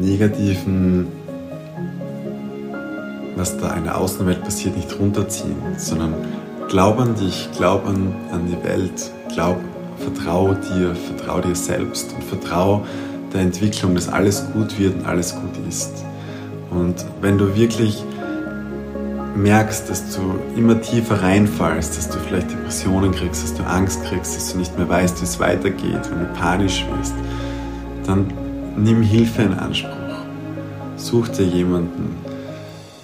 negativen, 0.00 1.08
was 3.36 3.56
da 3.58 3.74
in 3.74 3.84
der 3.84 3.98
Außenwelt 3.98 4.42
passiert, 4.42 4.76
nicht 4.76 4.96
runterziehen, 4.98 5.56
sondern 5.76 6.14
glaub 6.68 6.98
an 6.98 7.14
dich, 7.14 7.48
glaub 7.56 7.86
an, 7.86 8.14
an 8.30 8.46
die 8.46 8.62
Welt, 8.66 9.10
glaub, 9.32 9.58
vertrau 9.98 10.54
dir, 10.54 10.94
vertrau 10.94 11.40
dir 11.40 11.54
selbst 11.54 12.12
und 12.14 12.24
vertrau 12.24 12.84
der 13.32 13.42
Entwicklung, 13.42 13.94
dass 13.94 14.08
alles 14.08 14.44
gut 14.52 14.78
wird 14.78 14.94
und 14.94 15.06
alles 15.06 15.34
gut 15.34 15.66
ist. 15.68 16.04
Und 16.70 16.94
wenn 17.20 17.38
du 17.38 17.54
wirklich 17.56 18.02
merkst, 19.36 19.90
dass 19.90 20.14
du 20.14 20.20
immer 20.56 20.80
tiefer 20.80 21.22
reinfallst, 21.22 21.96
dass 21.96 22.08
du 22.08 22.18
vielleicht 22.18 22.50
Depressionen 22.50 23.12
kriegst, 23.12 23.42
dass 23.42 23.54
du 23.54 23.64
Angst 23.64 24.04
kriegst, 24.04 24.36
dass 24.36 24.52
du 24.52 24.58
nicht 24.58 24.76
mehr 24.78 24.88
weißt, 24.88 25.20
wie 25.20 25.24
es 25.24 25.40
weitergeht, 25.40 26.10
wenn 26.10 26.20
du 26.20 26.32
panisch 26.38 26.86
wirst, 26.96 27.14
dann 28.06 28.32
nimm 28.76 29.02
Hilfe 29.02 29.42
in 29.42 29.54
Anspruch. 29.54 29.90
Such 30.96 31.28
dir 31.28 31.44
jemanden, 31.44 32.16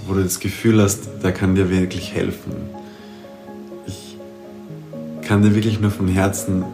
wo 0.07 0.15
du 0.15 0.23
das 0.23 0.39
Gefühl 0.41 0.81
hast, 0.81 1.09
der 1.23 1.33
kann 1.33 1.55
dir 1.55 1.71
wirklich 1.71 2.15
helfen. 2.15 2.80
Kann 5.31 5.43
dir 5.43 5.55
wirklich 5.55 5.81
nur 5.81 5.93
von 5.93 6.09
Herzen 6.09 6.65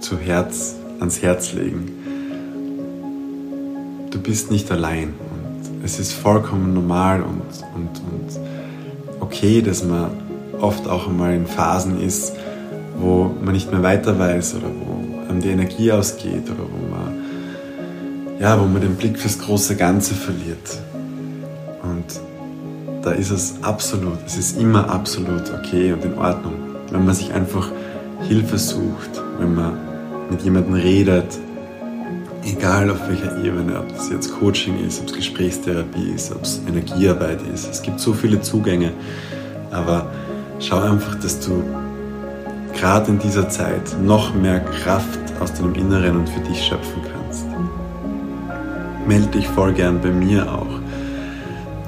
zu 0.00 0.16
Herz 0.16 0.76
ans 1.00 1.20
Herz 1.20 1.52
legen 1.52 1.92
du 4.10 4.20
bist 4.20 4.50
nicht 4.50 4.70
allein. 4.70 5.08
Und 5.08 5.84
es 5.84 5.98
ist 5.98 6.12
vollkommen 6.12 6.72
normal 6.72 7.22
und, 7.22 7.42
und, 7.74 7.90
und 8.10 9.20
okay, 9.20 9.60
dass 9.60 9.84
man 9.84 10.10
oft 10.60 10.88
auch 10.88 11.08
einmal 11.08 11.34
in 11.34 11.46
Phasen 11.46 12.00
ist, 12.00 12.32
wo 12.98 13.34
man 13.44 13.52
nicht 13.52 13.70
mehr 13.70 13.82
weiter 13.82 14.18
weiß 14.18 14.54
oder 14.54 14.68
wo 14.68 15.28
einem 15.28 15.42
die 15.42 15.50
Energie 15.50 15.90
ausgeht 15.92 16.44
oder 16.44 16.62
wo 16.62 16.90
man, 16.90 18.40
ja, 18.40 18.58
wo 18.58 18.64
man 18.64 18.80
den 18.80 18.94
Blick 18.94 19.18
fürs 19.18 19.38
große 19.38 19.76
Ganze 19.76 20.14
verliert. 20.14 20.78
Und 21.82 22.04
da 23.02 23.10
ist 23.10 23.30
es 23.30 23.56
absolut, 23.62 24.18
es 24.24 24.38
ist 24.38 24.58
immer 24.58 24.88
absolut 24.88 25.52
okay 25.52 25.92
und 25.92 26.04
in 26.04 26.16
Ordnung, 26.16 26.54
wenn 26.94 27.04
man 27.04 27.14
sich 27.14 27.34
einfach 27.34 27.70
Hilfe 28.28 28.56
sucht, 28.56 29.20
wenn 29.40 29.52
man 29.52 29.72
mit 30.30 30.42
jemandem 30.42 30.74
redet, 30.74 31.26
egal 32.44 32.88
auf 32.88 33.08
welcher 33.08 33.36
Ebene, 33.44 33.80
ob 33.80 33.88
das 33.88 34.10
jetzt 34.10 34.32
Coaching 34.38 34.78
ist, 34.86 35.00
ob 35.00 35.08
es 35.08 35.14
Gesprächstherapie 35.14 36.12
ist, 36.14 36.30
ob 36.30 36.42
es 36.42 36.60
Energiearbeit 36.68 37.40
ist. 37.52 37.68
Es 37.68 37.82
gibt 37.82 37.98
so 37.98 38.12
viele 38.12 38.40
Zugänge, 38.42 38.92
aber 39.72 40.06
schau 40.60 40.78
einfach, 40.78 41.16
dass 41.16 41.40
du 41.40 41.64
gerade 42.74 43.10
in 43.10 43.18
dieser 43.18 43.48
Zeit 43.48 44.00
noch 44.00 44.32
mehr 44.32 44.60
Kraft 44.60 45.18
aus 45.40 45.52
deinem 45.52 45.74
Inneren 45.74 46.18
und 46.18 46.28
für 46.28 46.40
dich 46.40 46.62
schöpfen 46.64 47.02
kannst. 47.12 47.44
Melde 49.08 49.26
dich 49.26 49.48
voll 49.48 49.72
gern 49.72 50.00
bei 50.00 50.10
mir 50.10 50.50
auch. 50.50 50.80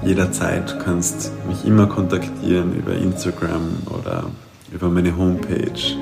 Jederzeit. 0.04 0.78
Kannst 0.84 1.30
mich 1.46 1.64
immer 1.64 1.86
kontaktieren 1.86 2.74
über 2.74 2.92
Instagram 2.92 3.68
oder 3.86 4.24
über 4.76 4.90
meine 4.90 5.16
Homepage. 5.16 5.96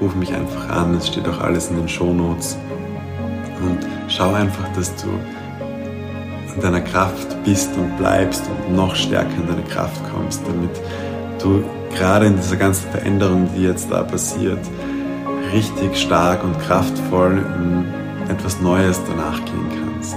Ruf 0.00 0.14
mich 0.14 0.32
einfach 0.34 0.70
an, 0.70 0.94
es 0.94 1.08
steht 1.08 1.28
auch 1.28 1.40
alles 1.40 1.68
in 1.68 1.76
den 1.76 1.88
Show 1.88 2.12
Notes. 2.12 2.56
Und 3.62 3.78
schau 4.08 4.32
einfach, 4.32 4.66
dass 4.74 4.94
du 4.96 5.08
in 6.54 6.62
deiner 6.62 6.80
Kraft 6.80 7.36
bist 7.44 7.76
und 7.76 7.96
bleibst 7.98 8.42
und 8.48 8.74
noch 8.74 8.94
stärker 8.94 9.34
in 9.36 9.46
deine 9.46 9.62
Kraft 9.64 10.00
kommst, 10.10 10.40
damit 10.46 10.70
du 11.42 11.62
gerade 11.94 12.26
in 12.26 12.36
dieser 12.36 12.56
ganzen 12.56 12.90
Veränderung, 12.90 13.48
die 13.54 13.62
jetzt 13.62 13.90
da 13.90 14.02
passiert, 14.02 14.60
richtig 15.52 15.94
stark 15.96 16.42
und 16.44 16.58
kraftvoll 16.60 17.44
in 17.58 18.30
etwas 18.30 18.58
Neues 18.60 19.00
danach 19.06 19.44
gehen 19.44 19.68
kannst. 19.84 20.16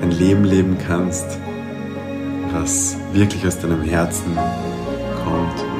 Und 0.00 0.02
ein 0.02 0.10
Leben 0.10 0.44
leben 0.44 0.76
kannst, 0.84 1.38
was 2.52 2.96
wirklich 3.12 3.46
aus 3.46 3.58
deinem 3.58 3.82
Herzen 3.82 4.36
kommt 5.24 5.72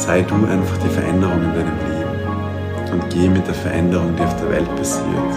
sei 0.00 0.22
du 0.22 0.34
einfach 0.34 0.78
die 0.78 0.88
Veränderung 0.88 1.42
in 1.42 1.54
deinem 1.54 1.78
Leben 1.86 2.92
und 2.92 3.10
geh 3.10 3.28
mit 3.28 3.46
der 3.46 3.54
Veränderung, 3.54 4.16
die 4.16 4.22
auf 4.22 4.34
der 4.36 4.50
Welt 4.50 4.76
passiert, 4.76 5.32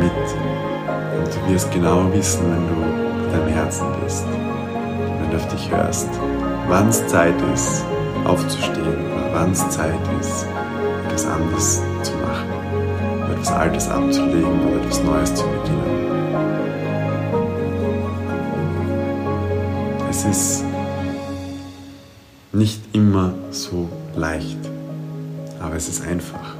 mit. 0.00 0.12
Und 1.16 1.28
du 1.32 1.52
wirst 1.52 1.70
genau 1.70 2.12
wissen, 2.12 2.42
wenn 2.50 2.68
du 2.68 3.22
mit 3.22 3.32
deinem 3.32 3.48
Herzen 3.48 3.86
bist, 4.02 4.26
wenn 4.26 5.30
du 5.30 5.36
auf 5.36 5.48
dich 5.48 5.70
hörst, 5.70 6.08
wann 6.68 6.88
es 6.88 7.06
Zeit 7.06 7.34
ist, 7.54 7.84
aufzustehen 8.24 8.82
oder 8.82 9.32
wann 9.32 9.52
es 9.52 9.68
Zeit 9.70 9.94
ist, 10.20 10.46
etwas 11.06 11.26
anderes 11.26 11.82
zu 12.02 12.12
machen, 12.14 13.32
etwas 13.32 13.52
Altes 13.52 13.88
abzulegen 13.88 14.60
oder 14.66 14.82
etwas 14.82 15.02
Neues 15.04 15.34
zu 15.34 15.44
beginnen. 15.44 16.07
Es 20.10 20.24
ist 20.24 20.64
nicht 22.52 22.80
immer 22.94 23.34
so 23.50 23.90
leicht, 24.16 24.58
aber 25.60 25.76
es 25.76 25.86
ist 25.86 26.06
einfach. 26.06 26.54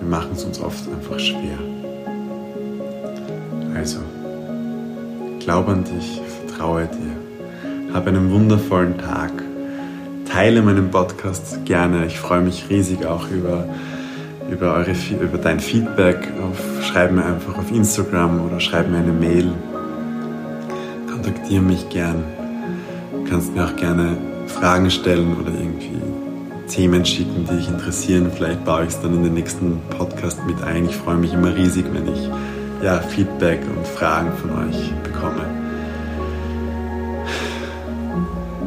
Wir 0.00 0.08
machen 0.08 0.30
es 0.32 0.42
uns 0.44 0.60
oft 0.60 0.88
einfach 0.88 1.20
schwer. 1.20 1.58
Also, 3.76 4.00
glaube 5.38 5.70
an 5.70 5.84
dich, 5.84 6.20
vertraue 6.46 6.88
dir, 6.88 7.94
habe 7.94 8.10
einen 8.10 8.32
wundervollen 8.32 8.98
Tag, 8.98 9.30
teile 10.28 10.62
meinen 10.62 10.90
Podcast 10.90 11.64
gerne. 11.64 12.06
Ich 12.06 12.18
freue 12.18 12.40
mich 12.40 12.68
riesig 12.70 13.06
auch 13.06 13.30
über, 13.30 13.68
über, 14.50 14.74
eure, 14.74 14.94
über 15.20 15.38
dein 15.38 15.60
Feedback. 15.60 16.28
Auf, 16.42 16.84
schreib 16.84 17.12
mir 17.12 17.24
einfach 17.24 17.56
auf 17.56 17.70
Instagram 17.70 18.44
oder 18.44 18.58
schreib 18.58 18.90
mir 18.90 18.98
eine 18.98 19.12
Mail. 19.12 19.52
Kontaktiere 21.24 21.62
mich 21.62 21.88
gern. 21.88 22.22
Du 23.12 23.24
kannst 23.30 23.54
mir 23.54 23.64
auch 23.64 23.74
gerne 23.76 24.18
Fragen 24.46 24.90
stellen 24.90 25.34
oder 25.40 25.52
irgendwie 25.52 25.96
Themen 26.68 27.02
schicken, 27.02 27.46
die 27.50 27.56
dich 27.56 27.68
interessieren. 27.68 28.30
Vielleicht 28.30 28.62
baue 28.66 28.82
ich 28.82 28.90
es 28.90 29.00
dann 29.00 29.14
in 29.14 29.24
den 29.24 29.32
nächsten 29.32 29.80
Podcast 29.88 30.44
mit 30.46 30.62
ein. 30.62 30.84
Ich 30.84 30.94
freue 30.94 31.16
mich 31.16 31.32
immer 31.32 31.54
riesig, 31.54 31.86
wenn 31.92 32.12
ich 32.12 32.28
ja, 32.82 32.98
Feedback 33.00 33.60
und 33.74 33.86
Fragen 33.86 34.32
von 34.36 34.68
euch 34.68 34.92
bekomme. 35.02 35.46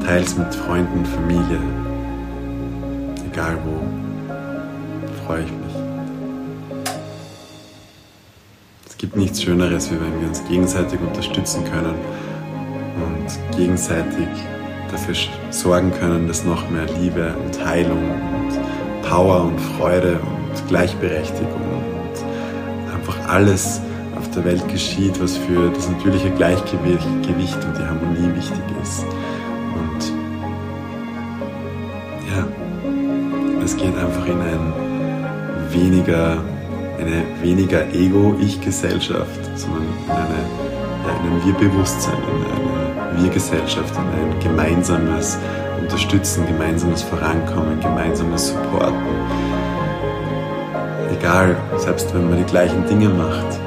Teils 0.03 0.35
mit 0.35 0.55
Freunden, 0.55 1.05
Familie, 1.05 1.59
egal 3.31 3.55
wo, 3.65 5.27
freue 5.27 5.43
ich 5.43 5.51
mich. 5.51 5.75
Es 8.87 8.93
Es 8.93 8.97
gibt 8.97 9.15
nichts 9.15 9.43
Schöneres, 9.43 9.91
wie 9.91 10.01
wenn 10.01 10.19
wir 10.19 10.27
uns 10.27 10.43
gegenseitig 10.49 10.99
unterstützen 10.99 11.63
können 11.65 11.93
und 13.05 13.57
gegenseitig 13.57 14.27
dafür 14.91 15.15
sorgen 15.49 15.91
können, 15.99 16.27
dass 16.27 16.43
noch 16.43 16.69
mehr 16.69 16.85
Liebe 16.99 17.33
und 17.45 17.65
Heilung 17.65 18.03
und 18.03 19.01
Power 19.07 19.45
und 19.45 19.59
Freude 19.59 20.19
und 20.19 20.67
Gleichberechtigung 20.67 21.53
und 21.53 22.93
einfach 22.93 23.29
alles 23.29 23.81
auf 24.17 24.29
der 24.31 24.45
Welt 24.45 24.67
geschieht, 24.69 25.21
was 25.21 25.37
für 25.37 25.69
das 25.69 25.89
natürliche 25.89 26.29
Gleichgewicht 26.31 27.05
und 27.65 27.77
die 27.77 27.83
Harmonie 27.83 28.35
wichtig 28.35 28.63
ist. 28.81 29.05
Und 29.75 30.13
ja, 32.29 33.63
es 33.63 33.75
geht 33.77 33.95
einfach 33.97 34.25
in 34.25 34.41
ein 34.41 34.73
weniger, 35.71 36.37
eine 36.99 37.23
weniger 37.41 37.85
Ego-Ich-Gesellschaft, 37.93 39.39
sondern 39.55 39.83
in, 39.83 40.11
eine, 40.11 40.76
ja, 41.07 41.13
in 41.15 41.31
ein 41.31 41.45
Wir-Bewusstsein, 41.45 42.15
in 42.15 43.15
eine 43.15 43.21
Wir-Gesellschaft, 43.21 43.93
in 43.95 44.01
ein 44.01 44.39
gemeinsames 44.39 45.37
Unterstützen, 45.79 46.45
gemeinsames 46.47 47.03
Vorankommen, 47.03 47.79
gemeinsames 47.79 48.49
Supporten. 48.49 49.05
Egal, 51.17 51.55
selbst 51.77 52.13
wenn 52.13 52.29
man 52.29 52.37
die 52.39 52.43
gleichen 52.43 52.85
Dinge 52.87 53.09
macht, 53.09 53.59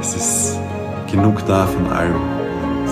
es 0.00 0.16
ist 0.16 0.58
genug 1.10 1.44
da 1.46 1.66
von 1.66 1.86
allem. 1.86 2.14
Und 2.14 2.88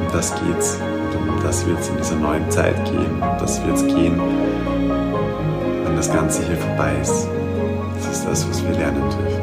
um 0.00 0.12
das 0.12 0.32
geht's. 0.34 0.78
Und 1.14 1.28
um 1.28 1.42
das 1.42 1.66
wird 1.66 1.78
es 1.78 1.88
in 1.88 1.96
dieser 1.96 2.16
neuen 2.16 2.50
Zeit 2.50 2.84
gehen. 2.86 3.22
Um 3.22 3.38
das 3.38 3.64
wird 3.64 3.76
es 3.76 3.86
gehen, 3.86 4.20
wenn 5.84 5.96
das 5.96 6.12
Ganze 6.12 6.42
hier 6.44 6.56
vorbei 6.56 6.92
ist. 7.00 7.28
Das 7.96 8.18
ist 8.18 8.26
das, 8.26 8.48
was 8.48 8.64
wir 8.64 8.72
lernen 8.72 9.02
dürfen. 9.02 9.35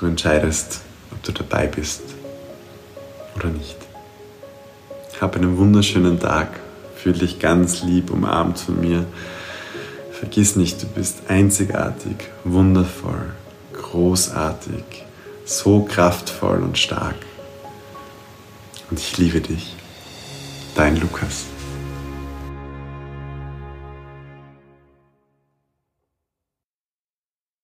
Du 0.00 0.06
entscheidest, 0.06 0.80
ob 1.12 1.22
du 1.24 1.32
dabei 1.32 1.66
bist 1.66 2.00
oder 3.36 3.48
nicht. 3.48 3.76
Hab 5.20 5.36
einen 5.36 5.58
wunderschönen 5.58 6.18
Tag. 6.18 6.58
Fühl 6.96 7.12
dich 7.12 7.38
ganz 7.38 7.82
lieb 7.82 8.10
umarmt 8.10 8.58
von 8.58 8.80
mir. 8.80 9.04
Vergiss 10.10 10.56
nicht, 10.56 10.82
du 10.82 10.86
bist 10.86 11.28
einzigartig, 11.28 12.16
wundervoll, 12.44 13.34
großartig, 13.74 14.84
so 15.44 15.84
kraftvoll 15.84 16.62
und 16.62 16.78
stark. 16.78 17.16
Und 18.90 18.98
ich 18.98 19.18
liebe 19.18 19.42
dich. 19.42 19.76
Dein 20.74 20.98
Lukas. 20.98 21.44